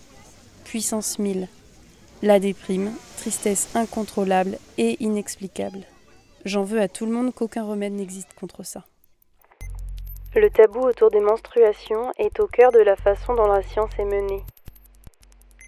[0.63, 1.47] Puissance 1000.
[2.21, 5.85] La déprime, tristesse incontrôlable et inexplicable.
[6.43, 8.83] J'en veux à tout le monde qu'aucun remède n'existe contre ça.
[10.35, 14.03] Le tabou autour des menstruations est au cœur de la façon dont la science est
[14.03, 14.43] menée.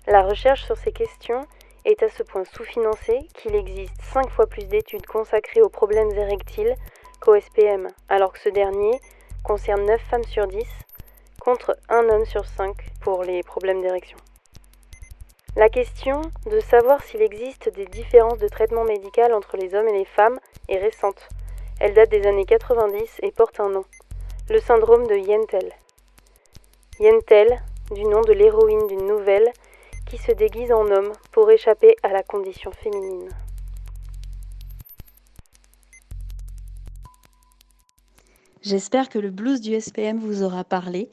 [0.07, 1.47] La recherche sur ces questions
[1.85, 6.75] est à ce point sous-financée qu'il existe 5 fois plus d'études consacrées aux problèmes érectiles
[7.21, 8.99] qu'au SPM, alors que ce dernier
[9.45, 10.65] concerne 9 femmes sur 10
[11.39, 14.17] contre 1 homme sur 5 pour les problèmes d'érection.
[15.57, 19.97] La question de savoir s'il existe des différences de traitement médical entre les hommes et
[19.97, 21.27] les femmes est récente.
[21.79, 23.83] Elle date des années 90 et porte un nom
[24.49, 25.71] le syndrome de Yentel.
[26.99, 27.61] Yentel,
[27.93, 29.49] du nom de l'héroïne d'une nouvelle
[30.09, 33.29] qui se déguise en homme pour échapper à la condition féminine.
[38.61, 41.09] J'espère que le blues du SPM vous aura parlé.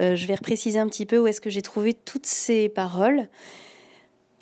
[0.00, 3.28] Euh, je vais repréciser un petit peu où est-ce que j'ai trouvé toutes ces paroles.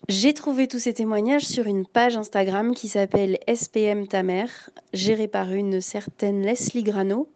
[0.09, 5.29] J'ai trouvé tous ces témoignages sur une page Instagram qui s'appelle SPM ta mère, gérée
[5.29, 7.29] par une certaine Leslie Grano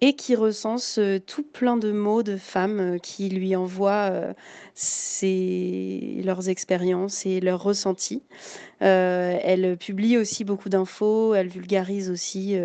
[0.00, 4.32] et qui recense euh, tout plein de mots de femmes euh, qui lui envoient euh,
[6.22, 8.22] leurs expériences et leurs ressentis.
[8.78, 12.56] elle publie aussi beaucoup d'infos, elle vulgarise aussi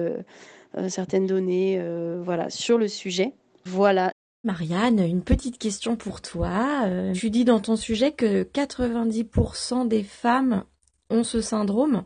[0.90, 1.82] certaines données
[2.22, 3.34] voilà, sur le sujet.
[3.66, 4.12] Voilà.
[4.44, 6.88] Marianne, une petite question pour toi.
[7.14, 10.66] tu dis dans ton sujet que 90% des femmes
[11.10, 12.04] ont ce syndrome.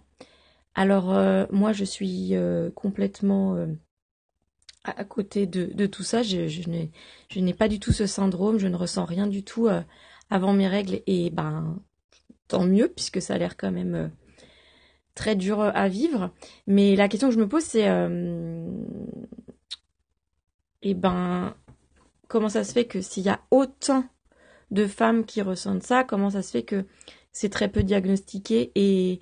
[0.76, 1.06] Alors
[1.52, 2.34] moi, je suis
[2.76, 3.58] complètement
[4.96, 9.06] à côté de, tout ça, je, n'ai pas du tout ce syndrome, je ne ressens
[9.06, 9.82] rien du tout euh,
[10.30, 11.80] avant mes règles et ben
[12.48, 14.08] tant mieux puisque ça a l'air quand même euh,
[15.16, 16.32] très dur euh, à vivre.
[16.68, 17.88] Mais la question que je me pose c'est
[20.84, 21.56] et ben
[22.28, 24.06] comment ça se fait que s'il y a autant
[24.72, 26.86] de femmes qui ressentent ça, comment ça se fait que
[27.32, 29.20] c'est très peu diagnostiqué et,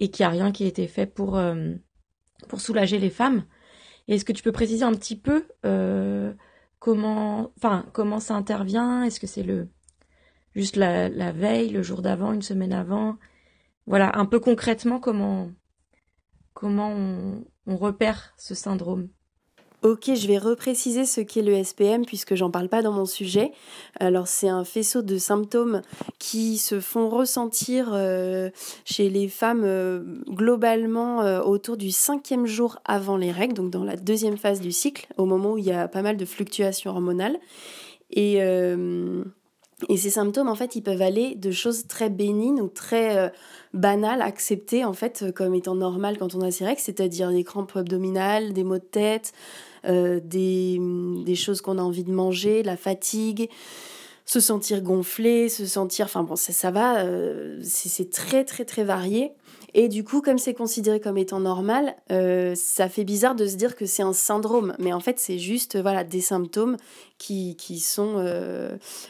[0.00, 1.40] et qu'il n'y a rien qui a été fait pour,
[2.48, 3.44] pour soulager les femmes?
[4.08, 6.32] Est-ce que tu peux préciser un petit peu euh,
[6.78, 9.04] comment, ça intervient?
[9.04, 9.68] Est-ce que c'est le
[10.54, 13.18] juste la, veille, le jour d'avant, une semaine avant?
[13.86, 15.50] Voilà, un peu concrètement comment
[16.54, 19.08] on repère ce syndrome.
[19.84, 23.52] Ok, je vais repréciser ce qu'est le SPM puisque j'en parle pas dans mon sujet.
[24.00, 25.82] Alors c'est un faisceau de symptômes
[26.18, 28.50] qui se font ressentir euh,
[28.84, 33.84] chez les femmes euh, globalement euh, autour du cinquième jour avant les règles, donc dans
[33.84, 36.90] la deuxième phase du cycle, au moment où il y a pas mal de fluctuations
[36.90, 37.38] hormonales.
[38.10, 43.30] Et, et ces symptômes, en fait, ils peuvent aller de choses très bénignes ou très
[43.74, 47.76] banales, acceptées en fait comme étant normales quand on a ses règles, c'est-à-dire des crampes
[47.76, 49.34] abdominales, des maux de tête,
[49.86, 50.80] euh, des,
[51.24, 53.48] des, choses qu'on a envie de manger, la fatigue,
[54.24, 56.06] se sentir gonflé, se sentir...
[56.06, 59.32] Enfin bon, ça, ça va, euh, c'est très très très varié.
[59.74, 63.56] Et du coup, comme c'est considéré comme étant normal, euh, ça fait bizarre de se
[63.56, 64.74] dire que c'est un syndrome.
[64.78, 66.78] Mais en fait, c'est juste voilà, des symptômes
[67.18, 68.24] qui, qui sont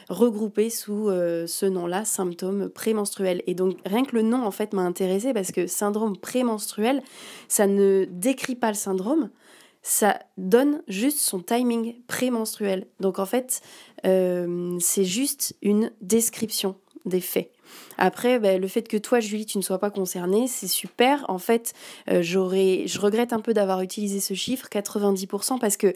[0.09, 3.42] regroupés sous ce nom-là, symptômes prémenstruels.
[3.46, 7.02] Et donc, rien que le nom, en fait, m'a intéressé parce que syndrome prémenstruel,
[7.46, 9.31] ça ne décrit pas le syndrome,
[9.88, 12.87] ça donne juste son timing prémenstruel.
[13.01, 13.62] Donc en fait,
[14.05, 17.51] euh, c'est juste une description des faits.
[17.96, 21.24] Après, ben, le fait que toi, Julie, tu ne sois pas concernée, c'est super.
[21.29, 21.72] En fait,
[22.11, 22.38] euh, je
[22.98, 25.94] regrette un peu d'avoir utilisé ce chiffre, 90%, parce que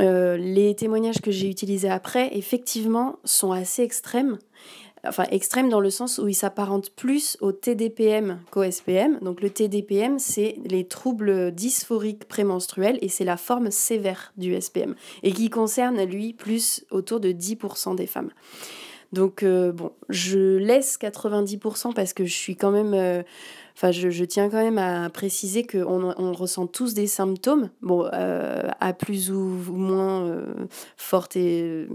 [0.00, 4.38] euh, les témoignages que j'ai utilisés après, effectivement, sont assez extrêmes
[5.06, 9.18] enfin extrême dans le sens où il s'apparente plus au TDPM qu'au SPM.
[9.20, 14.94] Donc le TDPM, c'est les troubles dysphoriques prémenstruels et c'est la forme sévère du SPM
[15.22, 18.30] et qui concerne lui plus autour de 10% des femmes.
[19.12, 22.94] Donc euh, bon, je laisse 90% parce que je suis quand même...
[22.94, 23.22] Euh,
[23.76, 28.68] enfin, je, tiens quand même à préciser qu'on on ressent tous des symptômes, bon, euh,
[28.80, 30.44] à plus ou moins
[30.96, 31.86] forte et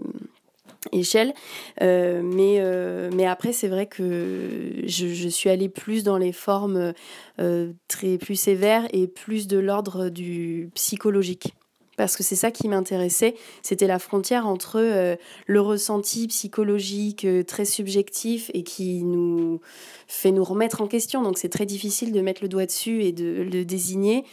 [0.91, 1.33] échelle.
[1.81, 6.31] Euh, mais, euh, mais après, c'est vrai que je, je, suis allée plus dans les
[6.31, 6.93] formes
[7.39, 11.53] euh, très plus sévères et plus de l'ordre du psychologique.
[11.97, 18.49] Parce que c'est ça qui m'intéressait, c'était la frontière entre le ressenti psychologique très subjectif
[18.53, 19.59] et qui nous
[20.07, 21.21] fait nous remettre en question.
[21.23, 24.23] Donc c'est très difficile de mettre le doigt dessus et de le désigner.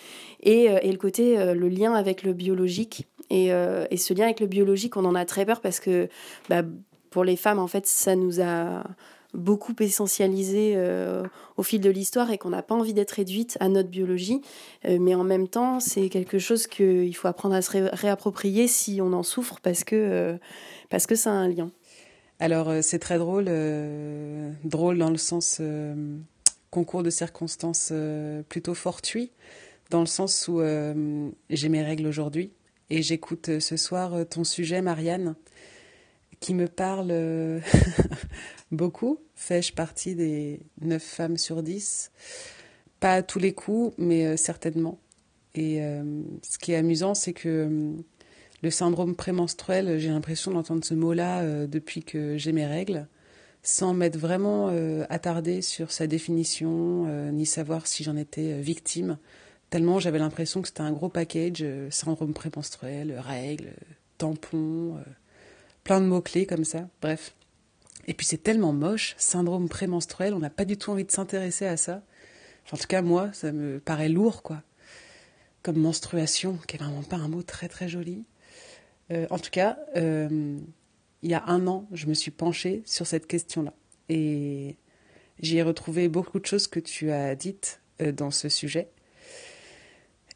[0.45, 4.47] Et, et le côté, le lien avec le biologique euh, et, ce lien avec le
[4.47, 6.09] biologique, on en a très peur parce que
[6.49, 6.63] bah,
[7.11, 8.85] pour les femmes, en fait, ça nous a
[9.35, 11.25] beaucoup essentialisé euh,
[11.57, 14.41] au fil de l'histoire et qu'on n'a pas envie d'être réduite à notre biologie.
[14.87, 19.01] Euh, mais en même temps, c'est quelque chose qu'il faut apprendre à se réapproprier si
[19.03, 20.39] on en souffre parce que,
[20.89, 21.71] parce que ça a un lien.
[22.39, 23.51] Alors, c'est très drôle,
[24.65, 25.61] drôle dans le sens
[26.71, 27.93] concours de circonstances
[28.51, 29.31] plutôt fortuit,
[29.89, 30.61] dans le sens où
[31.49, 32.51] j'ai mes règles aujourd'hui
[32.91, 35.35] et j'écoute euh, ce soir euh, ton sujet, Marianne,
[36.41, 37.61] qui me parle euh,
[38.71, 39.19] beaucoup.
[39.35, 42.13] Fais-je partie des 9 femmes sur 10
[43.01, 44.99] Pas à tous les coups, mais certainement.
[45.55, 45.81] Et
[46.43, 47.95] ce qui est amusant, c'est que
[48.63, 53.09] le syndrome prémenstruel, j'ai l'impression d'entendre ce mot-là depuis que j'ai mes règles,
[53.63, 54.69] sans m'être vraiment
[55.09, 59.17] attardée sur sa définition, ni savoir si j'en étais victime.
[59.71, 63.73] Tellement j'avais l'impression que c'était un gros package, euh, syndrome prémenstruel, règles,
[64.17, 65.03] tampons, euh,
[65.83, 67.35] plein de mots-clés comme ça, bref.
[68.07, 71.67] Et puis c'est tellement moche, syndrome prémenstruel, on n'a pas du tout envie de s'intéresser
[71.67, 72.03] à ça.
[72.73, 74.63] en tout cas, moi, ça me paraît lourd, quoi.
[75.63, 78.25] Comme menstruation, qui est vraiment pas un mot très très joli.
[79.11, 80.61] Euh, en tout cas, il
[81.23, 83.73] y a un an, je me suis penchée sur cette question-là.
[84.09, 84.77] Et
[85.41, 88.91] j'y ai retrouvé beaucoup de choses que tu as dites dans ce sujet.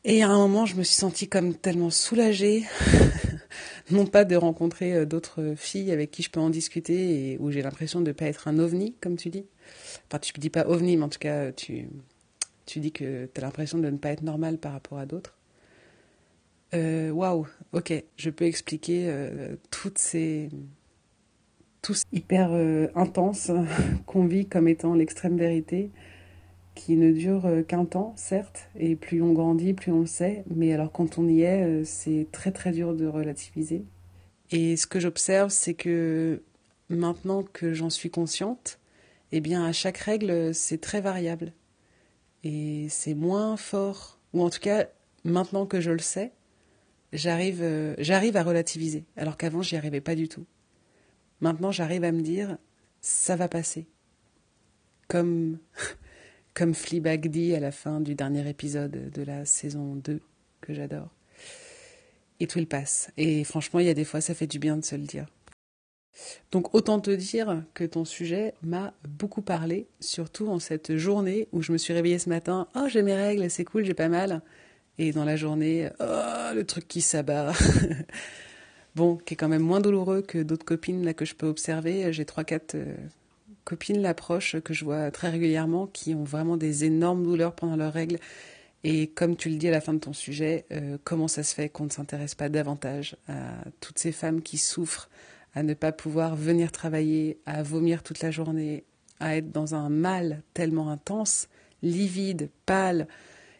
[0.04, 2.64] Et à un moment, je me suis sentie comme tellement soulagée,
[3.90, 7.50] non pas de rencontrer euh, d'autres filles avec qui je peux en discuter et où
[7.50, 9.44] j'ai l'impression de ne pas être un ovni, comme tu dis.
[10.08, 11.88] Enfin, tu ne dis pas ovni, mais en tout cas, tu,
[12.64, 15.36] tu dis que tu as l'impression de ne pas être normal par rapport à d'autres.
[16.72, 20.48] Euh, waouh, ok, je peux expliquer euh, toutes ces.
[21.82, 22.52] tous hyper
[22.94, 23.50] intenses
[24.06, 25.90] qu'on vit comme étant l'extrême vérité
[26.80, 30.44] qui ne dure euh, qu'un temps, certes, et plus on grandit, plus on le sait,
[30.48, 33.84] mais alors quand on y est, euh, c'est très très dur de relativiser.
[34.50, 36.42] Et ce que j'observe, c'est que
[36.88, 38.78] maintenant que j'en suis consciente,
[39.30, 41.52] eh bien à chaque règle, c'est très variable.
[42.44, 44.86] Et c'est moins fort, ou en tout cas,
[45.24, 46.32] maintenant que je le sais,
[47.12, 50.46] j'arrive, euh, j'arrive à relativiser, alors qu'avant, j'y arrivais pas du tout.
[51.42, 52.56] Maintenant, j'arrive à me dire,
[53.02, 53.86] ça va passer.
[55.08, 55.58] Comme
[56.54, 60.20] comme Fleabag dit à la fin du dernier épisode de la saison 2,
[60.60, 61.08] que j'adore.
[62.40, 63.10] Et tout il passe.
[63.16, 65.26] Et franchement, il y a des fois, ça fait du bien de se le dire.
[66.50, 71.62] Donc autant te dire que ton sujet m'a beaucoup parlé, surtout en cette journée où
[71.62, 72.66] je me suis réveillée ce matin.
[72.74, 74.42] Oh, j'ai mes règles, c'est cool, j'ai pas mal.
[74.98, 77.52] Et dans la journée, oh, le truc qui s'abat.
[78.96, 82.12] bon, qui est quand même moins douloureux que d'autres copines que je peux observer.
[82.12, 82.76] J'ai trois, quatre
[83.64, 87.92] copines l'approche que je vois très régulièrement qui ont vraiment des énormes douleurs pendant leurs
[87.92, 88.18] règles.
[88.82, 91.54] Et comme tu le dis à la fin de ton sujet, euh, comment ça se
[91.54, 95.10] fait qu'on ne s'intéresse pas davantage à toutes ces femmes qui souffrent,
[95.54, 98.84] à ne pas pouvoir venir travailler, à vomir toute la journée,
[99.18, 101.48] à être dans un mal tellement intense,
[101.82, 103.06] livide, pâle,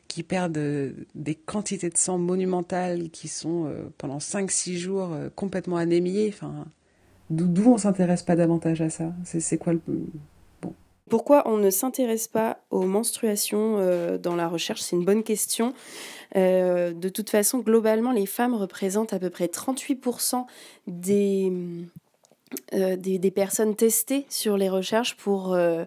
[0.08, 5.76] qui perdent euh, des quantités de sang monumentales, qui sont euh, pendant 5-6 jours complètement
[5.76, 6.30] anémiées.
[6.32, 6.66] Enfin,
[7.30, 9.12] D'où on s'intéresse pas davantage à ça?
[9.24, 9.80] C'est quoi le...
[11.08, 14.80] Pourquoi on ne s'intéresse pas aux menstruations euh, dans la recherche?
[14.80, 15.74] C'est une bonne question.
[16.36, 20.44] Euh, de toute façon, globalement, les femmes représentent à peu près 38%
[20.86, 21.52] des
[22.74, 25.84] euh, des, personnes testées sur les recherches pour, euh,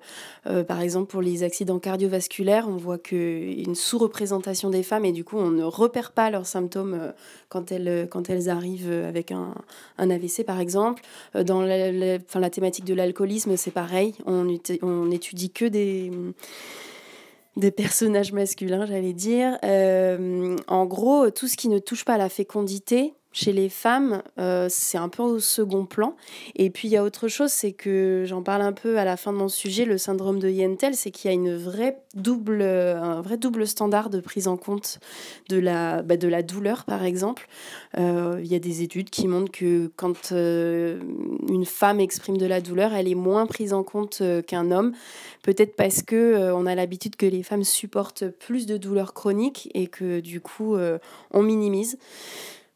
[0.47, 5.25] euh, par exemple, pour les accidents cardiovasculaires, on voit une sous-représentation des femmes et du
[5.25, 7.13] coup, on ne repère pas leurs symptômes
[7.50, 9.54] quand elles, quand elles arrivent avec un,
[9.98, 11.04] un AVC, par exemple.
[11.35, 14.15] Dans la, la thématique de l'alcoolisme, c'est pareil.
[14.25, 14.48] On,
[14.81, 16.12] on étudie que des
[17.56, 19.60] des personnages masculins, j'allais dire.
[19.62, 24.67] en gros, tout ce qui ne touche pas à la fécondité, chez les femmes, euh,
[24.69, 26.15] c'est un peu au second plan.
[26.56, 29.17] Et puis il y a autre chose, c'est que j'en parle un peu à la
[29.17, 32.62] fin de mon sujet, le syndrome de Yentel, c'est qu'il y a une vraie double,
[32.62, 35.00] un vrai double standard de prise en compte
[35.50, 37.48] de la, bah, de la douleur, par exemple.
[37.98, 41.02] Euh, il y a des études qui montrent que quand euh,
[41.50, 44.94] une femme exprime de la douleur, elle est moins prise en compte qu'un homme.
[45.42, 49.88] Peut-être parce que on a l'habitude que les femmes supportent plus de douleurs chroniques et
[49.88, 50.77] que du coup
[51.31, 51.98] on minimise.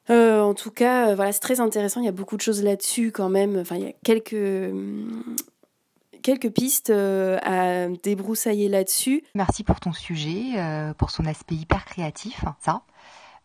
[0.09, 1.99] En tout cas, voilà, c'est très intéressant.
[1.99, 3.57] Il y a beaucoup de choses là-dessus quand même.
[3.59, 4.73] Enfin, il y a quelques,
[6.21, 9.23] quelques pistes à débroussailler là-dessus.
[9.35, 10.53] Merci pour ton sujet,
[10.97, 12.83] pour son aspect hyper créatif, ça.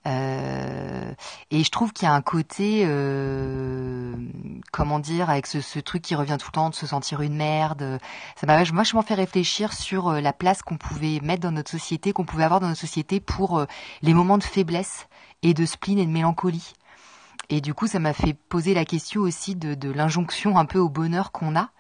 [0.06, 1.12] Euh,
[1.50, 4.14] et je trouve qu'il y a un côté, euh,
[4.72, 7.36] comment dire, avec ce, ce, truc qui revient tout le temps de se sentir une
[7.36, 7.98] merde.
[8.36, 12.12] Ça m'a vachement fait réfléchir sur euh, la place qu'on pouvait mettre dans notre société,
[12.12, 13.66] qu'on pouvait avoir dans notre société pour euh,
[14.02, 15.06] les moments de faiblesse
[15.42, 16.74] et de spleen et de mélancolie.
[17.48, 20.88] Et du coup, ça m'a fait poser la question aussi de, l'injonction un peu au
[20.88, 21.70] bonheur qu'on a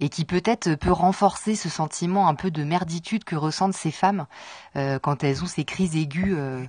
[0.00, 4.26] et qui peut-être peut renforcer ce sentiment un peu de merditude que ressentent ces femmes
[4.76, 6.66] euh, quand elles ont ces crises aiguës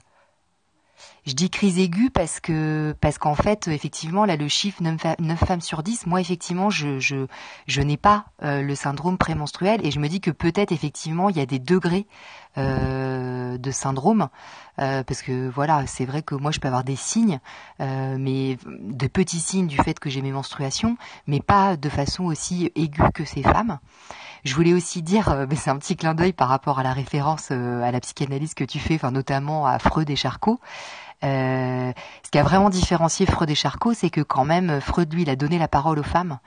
[1.26, 5.62] je dis crise aiguë parce que parce qu'en fait effectivement là le chiffre 9, femmes
[5.62, 7.26] sur 10 moi effectivement je je,
[7.68, 11.38] je n'ai pas euh, le syndrome prémenstruel et je me dis que peut-être effectivement il
[11.38, 12.06] y a des degrés
[12.58, 14.30] euh, de syndrome
[14.80, 17.40] euh, parce que voilà c'est vrai que moi je peux avoir des signes
[17.80, 20.96] mais de petits signes du fait que j'ai mes menstruations
[21.26, 23.80] mais pas de façon aussi aiguë que ces femmes
[24.44, 27.50] je voulais aussi dire, mais c'est un petit clin d'œil par rapport à la référence
[27.50, 30.60] à la psychanalyse que tu fais, enfin notamment à Freud et Charcot.
[31.26, 31.92] Euh,
[32.24, 35.30] ce qui a vraiment différencié Freud et Charcot, c'est que quand même Freud lui, il
[35.30, 36.40] a donné la parole aux femmes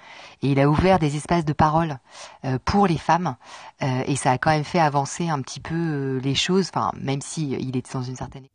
[0.43, 1.99] et il a ouvert des espaces de parole
[2.45, 3.37] euh, pour les femmes
[3.83, 6.71] euh, et ça a quand même fait avancer un petit peu les choses,
[7.01, 8.47] même si il est dans une certaine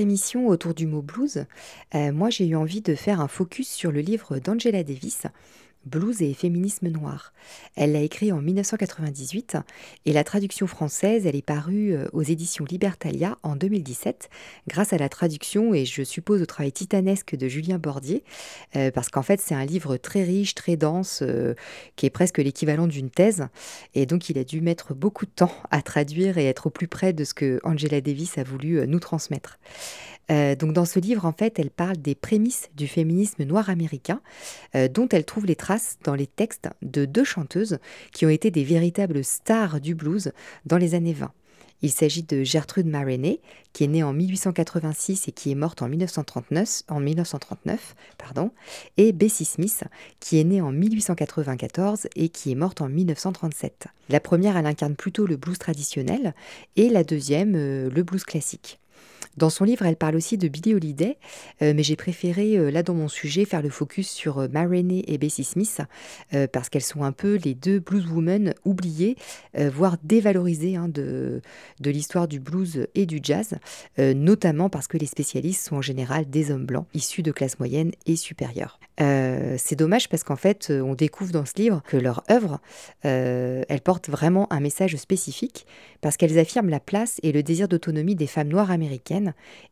[0.00, 1.44] Émission autour du mot blues,
[1.94, 5.26] euh, moi j'ai eu envie de faire un focus sur le livre d'Angela Davis,
[5.84, 7.32] Blues et féminisme noir.
[7.76, 9.56] Elle l'a écrit en 1998
[10.06, 14.28] et la traduction française, elle est parue euh, aux éditions Libertalia en 2017
[14.68, 18.22] grâce à la traduction et je suppose au travail titanesque de Julien Bordier
[18.76, 21.54] euh, parce qu'en fait c'est un livre très riche, très dense euh,
[21.96, 23.46] qui est presque l'équivalent d'une thèse
[23.94, 26.88] et donc il a dû mettre beaucoup de temps à traduire et être au plus
[26.88, 29.58] près de ce que Angela Davis a voulu nous transmettre.
[30.30, 34.20] Euh, donc dans ce livre, en fait, elle parle des prémices du féminisme noir américain,
[34.74, 37.78] euh, dont elle trouve les traces dans les textes de deux chanteuses
[38.12, 40.32] qui ont été des véritables stars du blues
[40.66, 41.32] dans les années 20.
[41.80, 43.40] Il s'agit de Gertrude Maroney,
[43.72, 48.50] qui est née en 1886 et qui est morte en 1939, en 1939 pardon,
[48.96, 49.84] et Bessie Smith,
[50.18, 53.86] qui est née en 1894 et qui est morte en 1937.
[54.08, 56.34] La première, elle incarne plutôt le blues traditionnel
[56.74, 58.80] et la deuxième, euh, le blues classique.
[59.36, 61.18] Dans son livre, elle parle aussi de Billie Holiday,
[61.62, 64.48] euh, mais j'ai préféré, euh, là dans mon sujet, faire le focus sur euh,
[65.06, 65.80] et Bessie Smith,
[66.34, 69.16] euh, parce qu'elles sont un peu les deux blueswomen oubliées,
[69.54, 71.40] voire dévalorisées hein, de,
[71.80, 73.54] de l'histoire du blues et du jazz,
[73.98, 77.92] notamment parce que les spécialistes sont en général des hommes blancs, issus de classe moyenne
[78.06, 78.78] et supérieure.
[78.98, 82.60] C'est dommage parce qu'en fait, on découvre dans ce livre que leur œuvre,
[83.02, 85.66] elle porte vraiment un message spécifique,
[86.00, 89.17] parce qu'elles affirment la place et le désir d'autonomie des femmes noires américaines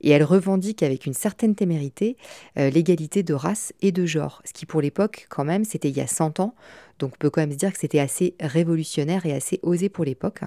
[0.01, 2.17] et elle revendique avec une certaine témérité
[2.59, 5.97] euh, l'égalité de race et de genre, ce qui pour l'époque quand même c'était il
[5.97, 6.55] y a 100 ans,
[6.99, 10.05] donc on peut quand même se dire que c'était assez révolutionnaire et assez osé pour
[10.05, 10.41] l'époque.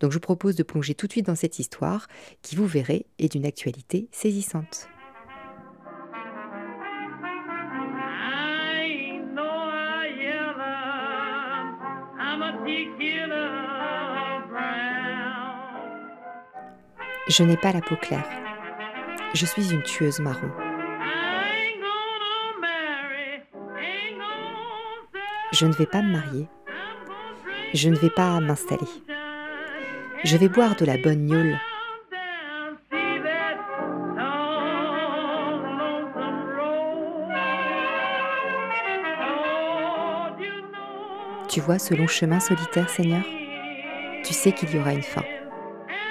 [0.00, 2.06] Donc je vous propose de plonger tout de suite dans cette histoire
[2.42, 4.88] qui, vous verrez, est d'une actualité saisissante.
[17.34, 18.28] Je n'ai pas la peau claire.
[19.32, 20.50] Je suis une tueuse marron.
[25.50, 26.46] Je ne vais pas me marier.
[27.72, 28.86] Je ne vais pas m'installer.
[30.24, 31.58] Je vais boire de la bonne gnôle.
[41.48, 43.24] Tu vois ce long chemin solitaire, Seigneur
[44.22, 45.24] Tu sais qu'il y aura une fin.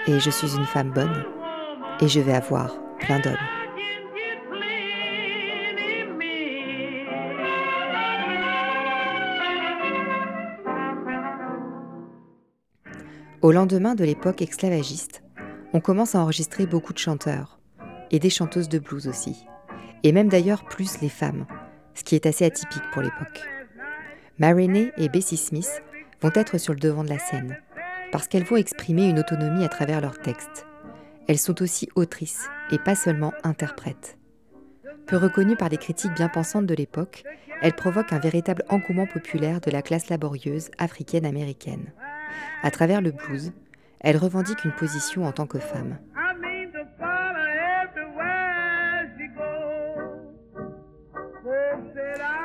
[0.07, 1.23] Et je suis une femme bonne,
[1.99, 3.35] et je vais avoir plein d'hommes.
[13.43, 15.23] Au lendemain de l'époque esclavagiste,
[15.73, 17.59] on commence à enregistrer beaucoup de chanteurs,
[18.09, 19.45] et des chanteuses de blues aussi,
[20.01, 21.45] et même d'ailleurs plus les femmes,
[21.93, 23.41] ce qui est assez atypique pour l'époque.
[24.39, 25.83] Marinée et Bessie Smith
[26.21, 27.57] vont être sur le devant de la scène,
[28.11, 30.65] parce qu'elles vont exprimer une autonomie à travers leurs textes.
[31.27, 34.17] Elles sont aussi autrices et pas seulement interprètes.
[35.05, 37.23] Peu reconnues par les critiques bien pensantes de l'époque,
[37.61, 41.91] elles provoquent un véritable engouement populaire de la classe laborieuse africaine-américaine.
[42.63, 43.51] À travers le blues,
[43.99, 45.97] elles revendiquent une position en tant que femmes.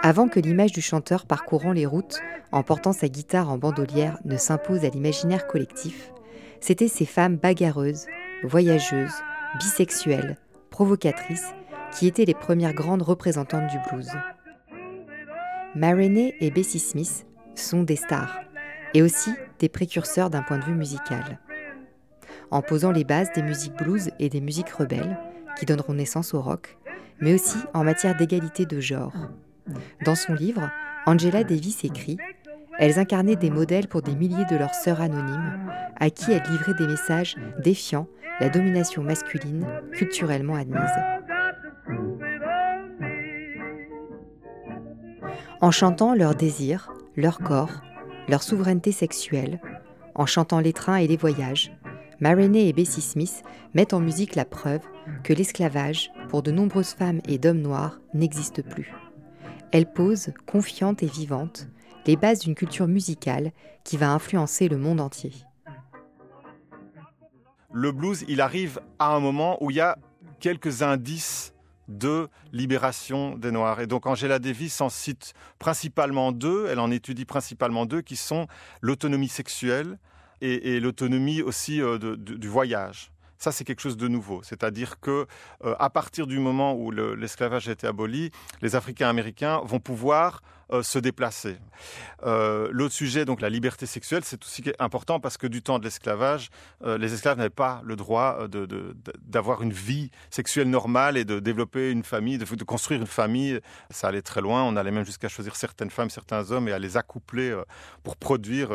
[0.06, 2.20] Avant que l'image du chanteur parcourant les routes
[2.52, 6.12] en portant sa guitare en bandolière ne s'impose à l'imaginaire collectif,
[6.60, 8.06] c'étaient ces femmes bagarreuses,
[8.44, 9.16] voyageuses,
[9.58, 10.36] bisexuelles,
[10.70, 11.52] provocatrices,
[11.90, 14.12] qui étaient les premières grandes représentantes du blues.
[15.74, 17.26] Marinée et Bessie Smith
[17.56, 18.38] sont des stars,
[18.94, 21.40] et aussi des précurseurs d'un point de vue musical.
[22.52, 25.18] En posant les bases des musiques blues et des musiques rebelles,
[25.58, 26.78] qui donneront naissance au rock,
[27.18, 29.12] mais aussi en matière d'égalité de genre.
[30.04, 30.70] Dans son livre,
[31.06, 32.18] Angela Davis écrit
[32.78, 36.74] Elles incarnaient des modèles pour des milliers de leurs sœurs anonymes, à qui elles livraient
[36.74, 38.06] des messages défiant
[38.40, 40.90] la domination masculine culturellement admise.
[45.60, 47.82] En chantant leurs désirs, leur corps,
[48.28, 49.60] leur souveraineté sexuelle,
[50.14, 51.72] en chantant les trains et les voyages,
[52.20, 53.42] Marinée et Bessie Smith
[53.74, 54.80] mettent en musique la preuve
[55.22, 58.92] que l'esclavage, pour de nombreuses femmes et d'hommes noirs, n'existe plus.
[59.72, 61.68] Elle pose, confiante et vivante,
[62.06, 63.52] les bases d'une culture musicale
[63.84, 65.32] qui va influencer le monde entier.
[67.72, 69.98] Le blues, il arrive à un moment où il y a
[70.40, 71.52] quelques indices
[71.88, 73.80] de libération des Noirs.
[73.80, 78.46] Et donc Angela Davis en cite principalement deux, elle en étudie principalement deux, qui sont
[78.80, 79.98] l'autonomie sexuelle
[80.40, 83.10] et, l'autonomie aussi euh, du voyage.
[83.38, 84.42] Ça, c'est quelque chose de nouveau.
[84.42, 85.26] C'est-à-dire que
[85.64, 88.30] euh, à partir du moment où l'esclavage a été aboli,
[88.62, 90.42] les Africains américains vont pouvoir
[90.72, 91.58] euh, se déplacer.
[92.24, 95.84] Euh, l'autre sujet, donc la liberté sexuelle, c'est aussi important parce que du temps de
[95.84, 96.50] l'esclavage,
[96.82, 98.48] euh, les esclaves n'avaient pas le droit
[99.22, 103.60] d'avoir une vie sexuelle normale et de développer une famille, de, construire une famille.
[103.90, 104.64] Ça allait très loin.
[104.64, 107.56] On allait même jusqu'à choisir certaines femmes, certains hommes et à les accoupler
[108.02, 108.70] pour produire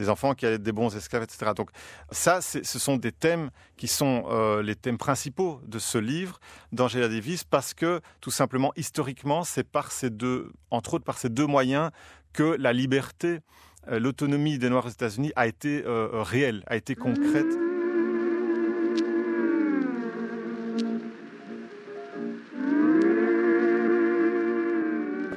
[0.00, 1.52] des enfants qui allaient être des bons esclaves, etc.
[1.54, 1.70] Donc
[2.10, 6.40] ça, ce sont des thèmes qui sont les thèmes principaux de ce livre
[6.72, 11.28] d'Angela Davis parce que tout simplement historiquement, c'est par ces deux, entre autres par ces
[11.28, 11.90] deux moyens
[12.32, 13.40] que la liberté,
[13.88, 17.46] euh, l'autonomie des Noirs aux États-Unis a été euh, euh, réelle, a été concrète.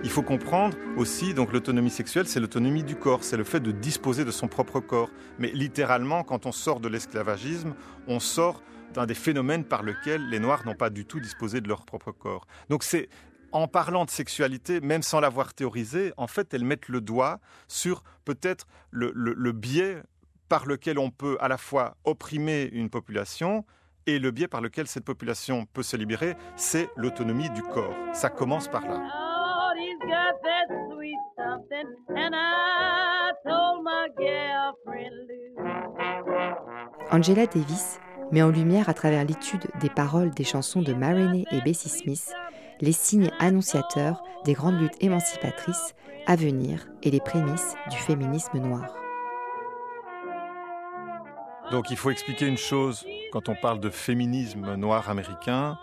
[0.02, 3.72] Il faut comprendre aussi, donc l'autonomie sexuelle, c'est l'autonomie du corps, c'est le fait de
[3.72, 5.12] disposer de son propre corps.
[5.38, 7.76] Mais littéralement, quand on sort de l'esclavagisme,
[8.08, 11.68] on sort d'un des phénomènes par lesquels les Noirs n'ont pas du tout disposé de
[11.68, 12.48] leur propre corps.
[12.70, 13.10] Donc c'est
[13.52, 18.04] en parlant de sexualité, même sans l'avoir théorisée, en fait, elles mettent le doigt sur
[18.26, 20.02] peut-être le, biais
[20.48, 23.66] par lequel on peut à la fois opprimer une population
[24.08, 27.94] Et le biais par lequel cette population peut se libérer, c'est l'autonomie du corps.
[28.14, 29.02] Ça commence par là.
[37.12, 38.00] Angela Davis
[38.32, 42.34] met en lumière à travers l'étude des paroles des chansons de Marinée et Bessie Smith
[42.82, 48.96] les signes annonciateurs des grandes luttes émancipatrices à venir et les prémices du féminisme noir.
[51.72, 55.78] Donc il faut expliquer une chose quand on parle de féminisme noir américain,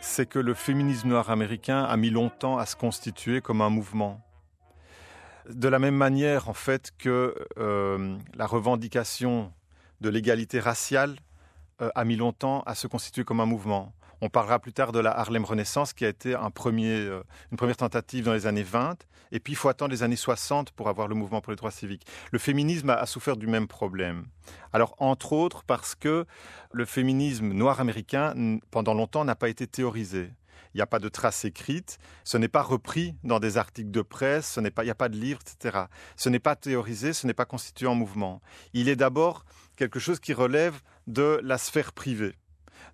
[0.00, 4.20] c'est que le féminisme noir américain a mis longtemps à se constituer comme un mouvement.
[5.48, 9.52] De la même manière, en fait, que euh, la revendication
[10.00, 11.16] de l'égalité raciale
[11.80, 13.92] euh, a mis longtemps à se constituer comme un mouvement.
[14.20, 18.24] On parlera plus tard de la Harlem Renaissance qui a été euh, une première tentative
[18.24, 18.96] dans les années 20.
[19.30, 21.70] Et puis il faut attendre les années 60 pour avoir le mouvement pour les droits
[21.70, 22.06] civiques.
[22.32, 24.26] Le féminisme a, souffert du même problème.
[24.72, 26.26] Alors entre autres parce que
[26.72, 30.30] le féminisme noir américain, pendant longtemps, n'a pas été théorisé.
[30.74, 34.02] Il n'y a pas de traces écrites, ce n'est pas repris dans des articles de
[34.02, 35.84] presse, ce n'est pas, il n'y a pas de livres, etc.
[36.16, 38.42] Ce n'est pas théorisé, ce n'est pas constitué en mouvement.
[38.74, 39.44] Il est d'abord
[39.76, 42.34] quelque chose qui relève de la sphère privée.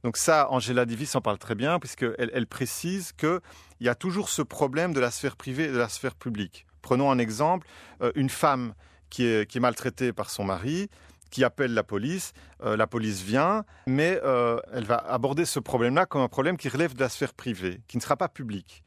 [0.04, 3.40] Donc ça, Angela Davis en parle très bien, puisqu'elle elle précise qu'il
[3.80, 6.66] y a toujours ce problème de la sphère privée et de la sphère publique.
[6.82, 7.66] Prenons un exemple,
[8.02, 8.74] euh, une femme
[9.08, 10.90] qui est, maltraitée par son mari,
[11.30, 16.04] qui appelle la police, euh, la police vient, mais euh, elle va aborder ce problème-là
[16.04, 18.84] comme un problème qui relève de la sphère privée, qui ne sera pas public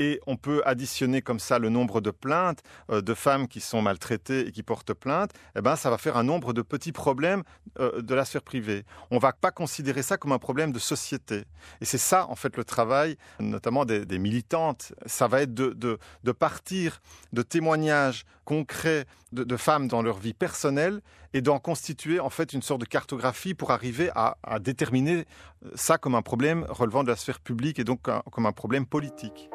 [0.00, 3.82] et on peut additionner comme ça le nombre de plaintes euh, de femmes qui sont
[3.82, 7.42] maltraitées et qui portent plainte, eh ben, ça va faire un nombre de petits problèmes
[7.78, 8.84] euh, de la sphère privée.
[9.10, 11.44] On ne va pas considérer ça comme un problème de société.
[11.82, 14.92] Et c'est ça, en fait, le travail, notamment des, militantes.
[15.04, 15.98] Ça va être de,
[16.32, 17.00] partir
[17.34, 21.02] de témoignages concrets de, femmes dans leur vie personnelle
[21.34, 25.26] et d'en constituer, en fait, une sorte de cartographie pour arriver à, déterminer
[25.74, 29.50] ça comme un problème relevant de la sphère publique et donc comme un problème politique.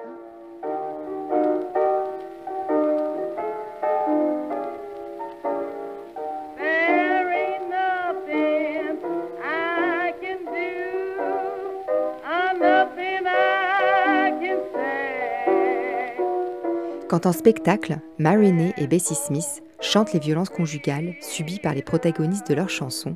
[17.16, 22.50] Quand en spectacle, Marinée et Bessie Smith chantent les violences conjugales subies par les protagonistes
[22.50, 23.16] de leurs chansons,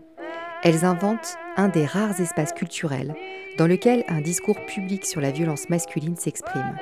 [0.63, 3.13] elles inventent un des rares espaces culturels
[3.57, 6.77] dans lequel un discours public sur la violence masculine s'exprime.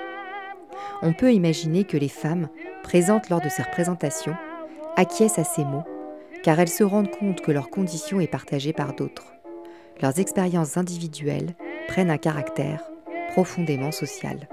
[1.01, 2.49] On peut imaginer que les femmes,
[2.83, 4.35] présentes lors de ces représentations,
[4.95, 5.85] acquiescent à ces mots,
[6.43, 9.33] car elles se rendent compte que leur condition est partagée par d'autres.
[10.03, 11.55] Leurs expériences individuelles
[11.87, 12.83] prennent un caractère
[13.29, 14.47] profondément social.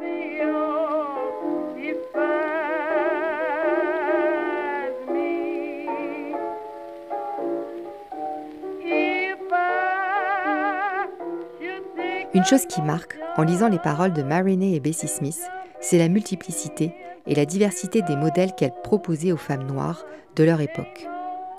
[12.35, 15.41] Une chose qui marque, en lisant les paroles de Marinée et Bessie Smith,
[15.81, 16.93] c'est la multiplicité
[17.27, 20.05] et la diversité des modèles qu'elles proposaient aux femmes noires
[20.35, 21.07] de leur époque.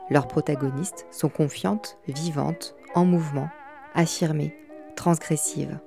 [0.09, 3.49] Leurs protagonistes sont confiantes, vivantes, en mouvement,
[3.93, 4.53] affirmées,
[4.97, 5.79] transgressives.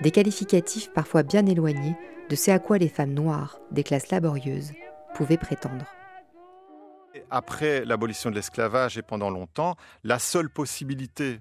[0.00, 1.96] Des qualificatifs parfois bien éloignés
[2.28, 4.72] de ce à quoi les femmes noires des classes laborieuses
[5.14, 5.86] pouvaient prétendre.
[7.30, 9.74] Après l'abolition de l'esclavage et pendant longtemps,
[10.04, 11.40] la seule possibilité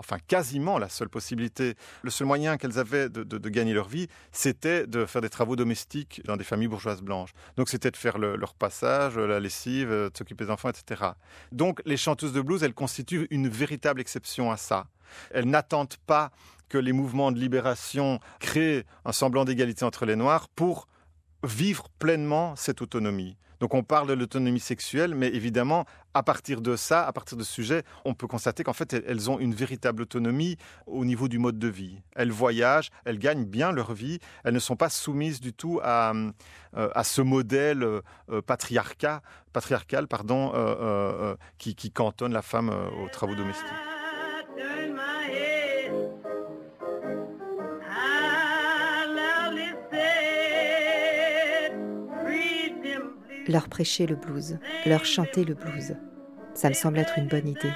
[0.00, 4.86] enfin quasiment la seule possibilité, le seul moyen qu'elles avaient de, gagner leur vie, c'était
[4.86, 7.32] de faire des travaux domestiques dans des familles bourgeoises blanches.
[7.56, 11.10] Donc c'était de faire leur passage, la lessive, de s'occuper des enfants, etc.
[11.52, 14.86] Donc les chanteuses de blues, elles constituent une véritable exception à ça.
[15.32, 16.30] Elles n'attendent pas
[16.68, 20.88] que les mouvements de libération créent un semblant d'égalité entre les Noirs pour
[21.44, 23.36] vivre pleinement cette autonomie.
[23.60, 25.84] Donc on parle de l'autonomie sexuelle, mais évidemment,
[26.14, 29.30] à partir de ça, à partir de ce sujet, on peut constater qu'en fait, elles
[29.30, 30.56] ont une véritable autonomie
[30.86, 32.02] au niveau du mode de vie.
[32.14, 36.12] Elles voyagent, elles gagnent bien leur vie, elles ne sont pas soumises du tout à,
[36.76, 43.08] euh, à ce modèle euh, patriarcat, patriarcal pardon, euh, qui, qui cantonne la femme aux
[43.08, 43.99] travaux domestiques.
[53.50, 55.96] Leur prêcher le blues, leur chanter le blues.
[56.54, 57.72] Ça me semble être une bonne idée.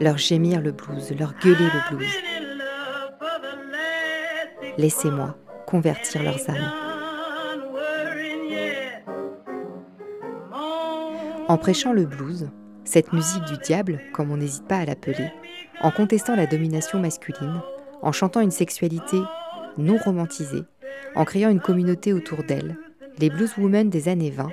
[0.00, 2.14] Leur gémir le blues, leur gueuler le blues.
[4.78, 5.36] Laissez-moi
[5.66, 6.72] convertir leurs âmes.
[11.48, 12.50] En prêchant le blues,
[12.84, 15.32] cette musique du diable, comme on n'hésite pas à l'appeler,
[15.80, 17.60] en contestant la domination masculine,
[18.02, 19.18] en chantant une sexualité
[19.78, 20.62] non romantisée,
[21.14, 22.76] en créant une communauté autour d'elle,
[23.18, 24.48] les blueswomen des années 20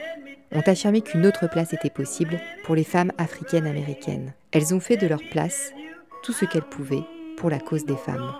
[0.52, 4.34] ont affirmé qu'une autre place était possible pour les femmes africaines américaines.
[4.52, 5.72] Elles ont fait de leur place
[6.24, 7.04] tout ce qu'elle pouvait
[7.38, 8.32] pour la cause des femmes.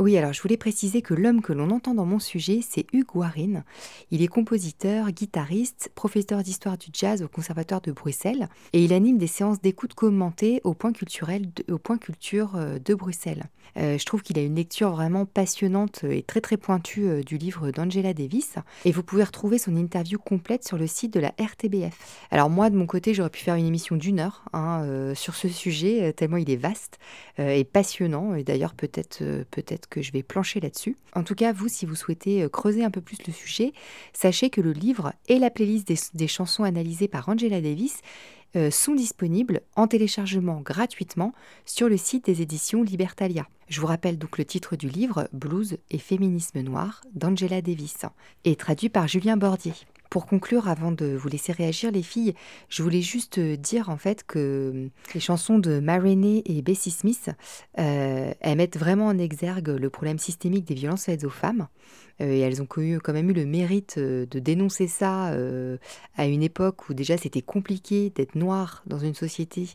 [0.00, 3.14] Oui, alors je voulais préciser que l'homme que l'on entend dans mon sujet, c'est Hugues
[3.14, 3.62] Warin.
[4.10, 9.18] Il est compositeur, guitariste, professeur d'histoire du jazz au Conservatoire de Bruxelles et il anime
[9.18, 11.46] des séances d'écoute commentées au point, culturel
[11.84, 13.44] point culture euh, de Bruxelles.
[13.76, 17.38] Euh, je trouve qu'il a une lecture vraiment passionnante et très très pointue euh, du
[17.38, 21.32] livre d'Angela Davis et vous pouvez retrouver son interview complète sur le site de la
[21.38, 22.26] RTBF.
[22.32, 25.48] Alors moi de mon côté j'aurais pu faire une émission d'une heure hein, sur ce
[25.48, 26.98] sujet tellement il est vaste
[27.38, 30.96] et passionnant et d'ailleurs peut-être peut-être que je vais plancher là-dessus.
[31.14, 33.72] En tout cas, vous, si vous souhaitez euh, creuser un peu plus le sujet,
[34.12, 38.00] sachez que le livre et la playlist des, chansons analysées par Angela Davis
[38.56, 41.32] euh, sont disponibles en téléchargement gratuitement
[41.64, 43.46] sur le site des éditions Libertalia.
[43.68, 48.04] Je vous rappelle donc le titre du livre Blues et féminisme noir d'Angela Davis
[48.44, 49.74] et traduit par Julien Bordier.
[50.10, 52.34] Pour conclure, avant de vous laisser réagir les filles,
[52.68, 57.30] je voulais juste dire en fait que les chansons de Marinée et Bessie Smith,
[57.78, 61.66] euh, mettent vraiment en exergue le problème systémique des violences faites aux femmes.
[62.20, 65.32] Euh, et elles ont quand même eu le mérite euh, de dénoncer ça
[66.16, 69.68] à une époque où déjà c'était compliqué d'être noire dans une société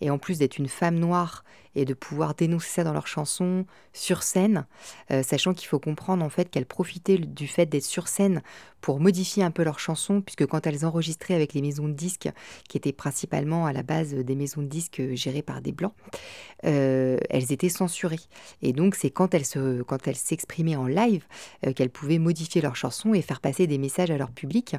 [0.00, 1.44] et en plus d'être une femme noire
[1.76, 4.66] et de pouvoir dénoncer ça dans leurs chansons sur scène,
[5.10, 8.42] euh, sachant qu'il faut comprendre en fait qu'elles profitaient du fait d'être sur scène
[8.80, 12.30] pour modifier un peu leurs chansons, puisque quand elles enregistraient avec les maisons de disques,
[12.68, 15.92] qui étaient principalement à la base des maisons de disques gérées par des blancs,
[16.64, 18.20] euh, elles étaient censurées.
[18.62, 21.24] Et donc c'est quand elles s'exprimaient en live
[21.66, 24.76] euh, qu'elles pouvaient modifier leurs chansons et faire passer des messages à leur public.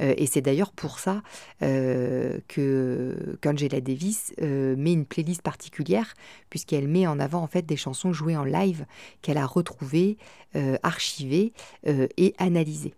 [0.00, 1.22] et c'est d'ailleurs pour ça
[1.60, 6.14] que qu'Angela Davis met une playlist particulière
[6.50, 8.86] puisqu'elle met en avant en fait des chansons jouées en live
[9.22, 10.18] qu'elle a retrouvées,
[10.56, 11.52] euh, archivées
[11.86, 12.94] euh, et analysées.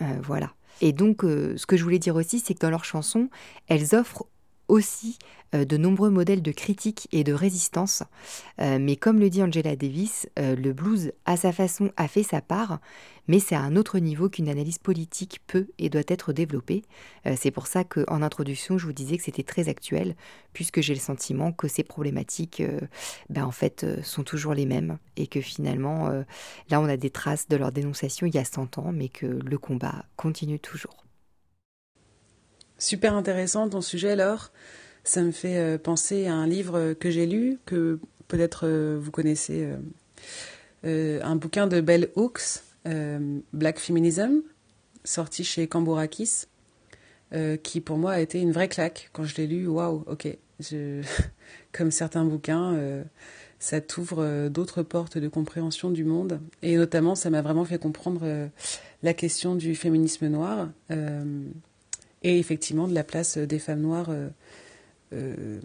[0.00, 0.52] Euh, voilà.
[0.80, 3.28] Et donc, ce que je voulais dire aussi, c'est que dans leurs chansons,
[3.68, 4.26] elles offrent
[4.72, 5.18] aussi
[5.54, 8.02] euh, de nombreux modèles de critique et de résistance.
[8.58, 12.22] Euh, mais comme le dit Angela Davis, euh, le blues, à sa façon, a fait
[12.22, 12.80] sa part,
[13.28, 16.82] mais c'est à un autre niveau qu'une analyse politique peut et doit être développée.
[17.36, 20.16] c'est pour ça qu'en introduction, je vous disais que c'était très actuel,
[20.54, 22.64] puisque j'ai le sentiment que ces problématiques,
[23.30, 26.08] ben, en fait, sont toujours les mêmes, et que finalement,
[26.68, 29.26] là, on a des traces de leur dénonciation il y a 100 ans, mais que
[29.26, 31.02] le combat continue toujours.
[32.82, 34.50] Super intéressant ton sujet, Laure.
[35.04, 39.12] Ça me fait euh, penser à un livre que j'ai lu, que peut-être euh, vous
[39.12, 39.72] connaissez,
[40.84, 42.64] euh, un bouquin de Bell Hooks,
[43.52, 44.40] Black Feminism,
[45.04, 46.46] sorti chez Cambourakis,
[47.62, 49.10] qui pour moi a été une vraie claque.
[49.12, 50.36] Quand je l'ai lu, waouh, ok.
[51.72, 53.04] Comme certains bouquins,
[53.60, 56.40] ça t'ouvre d'autres portes de compréhension du monde.
[56.62, 58.50] Et notamment, ça m'a vraiment fait comprendre
[59.04, 60.68] la question du féminisme noir
[62.22, 64.28] et effectivement de la place des femmes noires euh,
[65.12, 65.60] euh,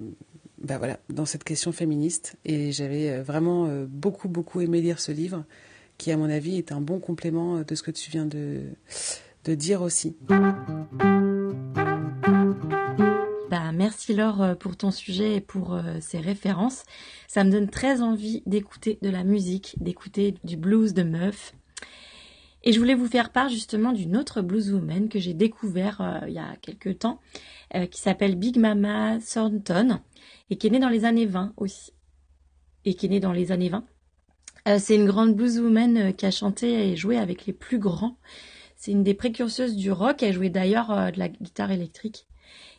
[0.62, 2.36] bah voilà, dans cette question féministe.
[2.45, 5.43] Et j'avais euh, vraiment beaucoup, beaucoup aimé lire ce livre,
[5.97, 8.62] qui, à mon avis, est un bon complément de ce que tu viens de,
[9.45, 10.16] de dire aussi.
[13.49, 16.84] Bah, merci Laure pour ton sujet et pour ces références.
[17.28, 21.53] Ça me donne très envie d'écouter de la musique, d'écouter du blues de meuf.
[22.64, 26.34] Et je voulais vous faire part justement d'une autre blueswoman que j'ai découvert euh, il
[26.34, 27.20] y a quelques temps,
[27.76, 29.99] euh, qui s'appelle Big Mama Thornton,
[30.49, 31.93] et qui est née dans les années 20 aussi.
[32.86, 33.86] Et qui est née dans les années 20.
[34.68, 38.18] Euh, c'est une grande blueswoman qui a chanté et joué avec les plus grands.
[38.76, 40.24] C'est une des précurseuses du rock.
[40.24, 42.28] Elle jouait d'ailleurs de la guitare électrique.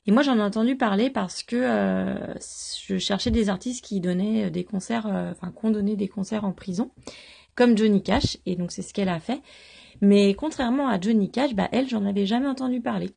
[0.06, 2.16] Et moi, j'en ai entendu parler parce que
[2.80, 6.52] je cherchais des artistes qui donnaient des concerts, enfin, qui ont donné des concerts en
[6.52, 6.90] prison,
[7.58, 8.38] comme Johnny Cash.
[8.46, 9.42] Et donc, c'est ce qu'elle a fait.
[10.00, 13.10] Mais contrairement à Johnny Cash, bah elle, j'en avais jamais entendu parler.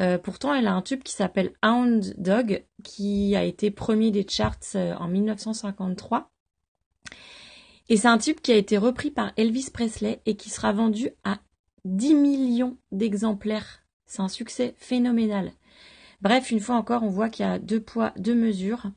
[0.00, 4.26] Euh, pourtant, elle a un tube qui s'appelle Hound Dog, qui a été premier des
[4.28, 6.28] charts euh, en 1953.
[7.88, 11.10] Et c'est un tube qui a été repris par Elvis Presley et qui sera vendu
[11.22, 11.38] à
[11.84, 13.84] 10 millions d'exemplaires.
[14.06, 15.52] C'est un succès phénoménal.
[16.20, 18.90] Bref, une fois encore, on voit qu'il y a deux poids, deux mesures.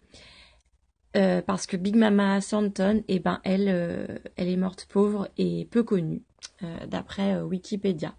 [1.17, 5.83] Euh, parce que Big Mama Thornton, eh ben, elle, elle est morte pauvre et peu
[5.83, 6.21] connue.
[6.63, 8.13] Euh, d'après euh, Wikipédia.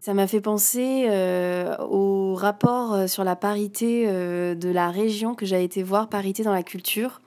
[0.00, 5.62] Ça m'a fait penser euh, au rapport sur la parité de la région que j'ai
[5.62, 7.20] été voir, parité dans la culture.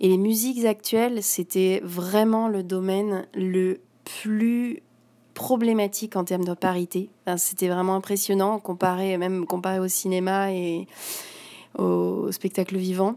[0.00, 4.82] Et les musiques actuelles, c'était vraiment le domaine le plus
[5.34, 7.10] problématique en termes de parité.
[7.36, 10.86] c'était vraiment impressionnant comparé, même comparé au cinéma et
[11.78, 13.16] au spectacle vivant.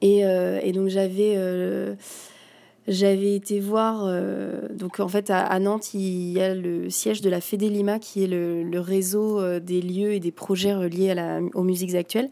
[0.00, 1.38] Et, et donc j'avais
[2.86, 4.10] j'avais été voir,
[4.72, 8.26] donc en fait à, Nantes, il y a le siège de la Fédélima qui est
[8.26, 12.30] le, le réseau des lieux et des projets reliés à la, aux musiques actuelles.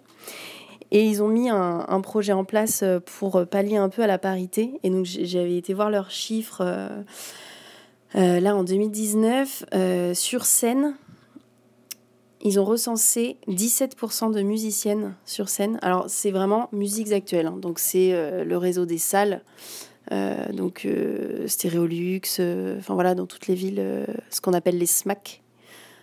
[0.90, 2.84] Et ils ont mis un, projet en place
[3.18, 4.72] pour pallier un peu à la parité.
[4.82, 6.62] Et donc j'avais été voir leurs chiffres
[8.14, 10.94] euh, là, en 2019, euh, sur scène,
[12.42, 15.78] ils ont recensé 17% de musiciennes sur scène.
[15.82, 17.46] Alors, c'est vraiment musiques actuelles.
[17.46, 17.56] Hein.
[17.60, 19.42] Donc, c'est euh, le réseau des salles.
[20.52, 20.86] donc,
[21.46, 22.40] Stéréolux,
[22.78, 25.42] enfin voilà, dans toutes les villes, ce qu'on appelle les SMAC.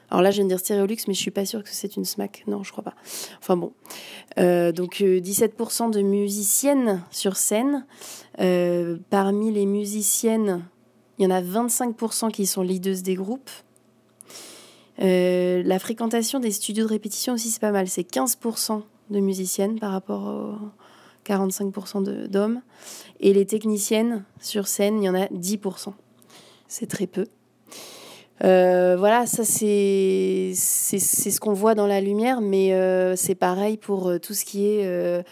[0.09, 2.05] Alors là, je viens de dire Stéréolux, mais je suis pas sûre que c'est une
[2.05, 2.43] SMAC.
[2.47, 2.95] Non, je crois pas.
[3.39, 3.73] Enfin bon.
[4.37, 7.85] donc, 17% de musiciennes sur scène.
[9.09, 10.63] parmi les musiciennes,
[11.19, 13.51] il y en a 25% qui sont leaders des groupes.
[15.01, 17.87] Euh, la fréquentation des studios de répétition aussi, c'est pas mal.
[17.87, 22.61] C'est 15% de musiciennes par rapport aux 45% d'hommes.
[23.19, 25.93] Et les techniciennes sur scène, il y en a 10%.
[26.67, 27.25] C'est très peu.
[28.43, 34.13] Euh, voilà, ça c'est ce qu'on voit dans la lumière, mais euh, c'est pareil pour
[34.21, 35.23] tout ce qui est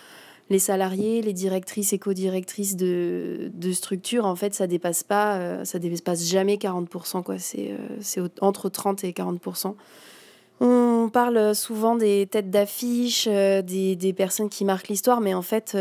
[0.50, 5.80] les salariés, les directrices et co-directrices de, structures, en fait, ça dépasse pas, euh, ça
[5.80, 7.38] dépasse jamais 40%, quoi.
[7.38, 7.72] C'est,
[8.18, 9.76] euh, entre 30 et 40%.
[10.60, 15.78] On parle souvent des têtes d'affiche, euh, des, personnes qui marquent l'histoire, mais en fait,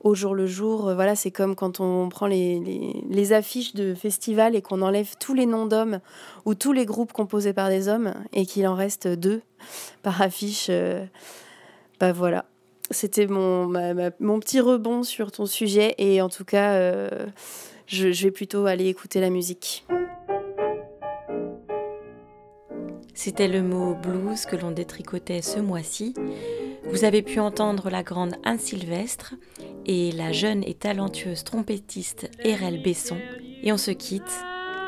[0.00, 4.62] au jour le jour, voilà, c'est comme quand on prend les, affiches de festivals et
[4.62, 6.00] qu'on enlève tous les noms d'hommes
[6.44, 9.42] ou tous les groupes composés par des hommes et qu'il en reste deux
[10.02, 10.70] par affiche.
[12.00, 12.46] bah voilà,
[12.92, 13.68] c'était mon,
[14.40, 17.08] petit rebond sur ton sujet et en tout cas, euh,
[17.86, 19.84] je, vais plutôt aller écouter la musique.
[23.14, 26.14] C'était le mot blues que l'on détricotait ce mois-ci.
[26.90, 29.34] Vous avez pu entendre la grande Anne Sylvestre
[29.86, 33.18] et la jeune et talentueuse trompettiste Erel Besson.
[33.62, 34.22] Et on se quitte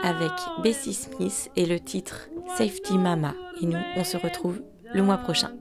[0.02, 0.32] avec
[0.62, 2.28] Bessie Smith et le titre
[2.58, 3.34] Safety Mama.
[3.62, 4.60] Et nous, on se retrouve
[4.92, 5.52] le mois prochain.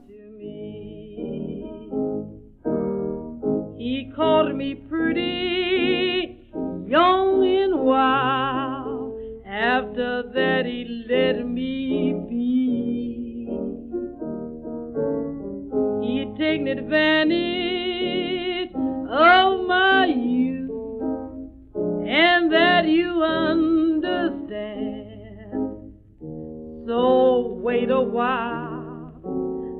[4.14, 6.38] Called me pretty,
[6.86, 9.18] young and wild.
[9.44, 13.48] After that, he let me be.
[16.06, 18.70] He'd taken advantage
[19.10, 20.70] of my youth,
[22.06, 24.44] and that you understand.
[26.86, 29.12] So wait a while,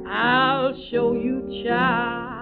[0.09, 2.34] I'll show you, child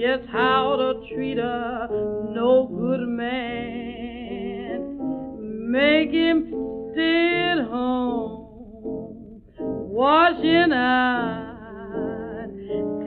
[0.00, 1.86] just how to treat a
[2.32, 3.36] no good man.
[5.70, 6.46] Make him
[6.92, 12.48] stay at home, washing eyes.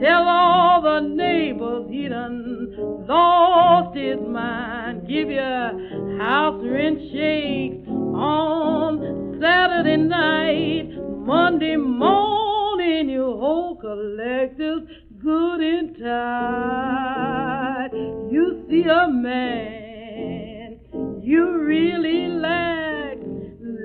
[0.00, 5.08] Tell all the neighbors he done lost his mind.
[5.08, 10.92] Give your house rent shakes on Saturday night,
[11.26, 14.82] Monday morning you hold collectors
[15.24, 17.90] good and tight.
[18.30, 20.78] You see a man
[21.22, 23.20] you really like,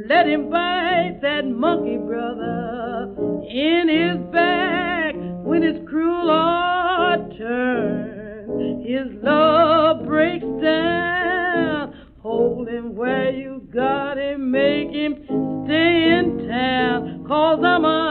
[0.09, 3.15] let him bite that monkey brother
[3.47, 5.15] in his back
[5.45, 8.85] when his cruel heart turns.
[8.85, 11.93] His love breaks down.
[12.21, 15.23] Hold him where you got him, make him
[15.63, 17.23] stay in town.
[17.25, 18.08] Cause I'm a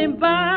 [0.00, 0.49] I let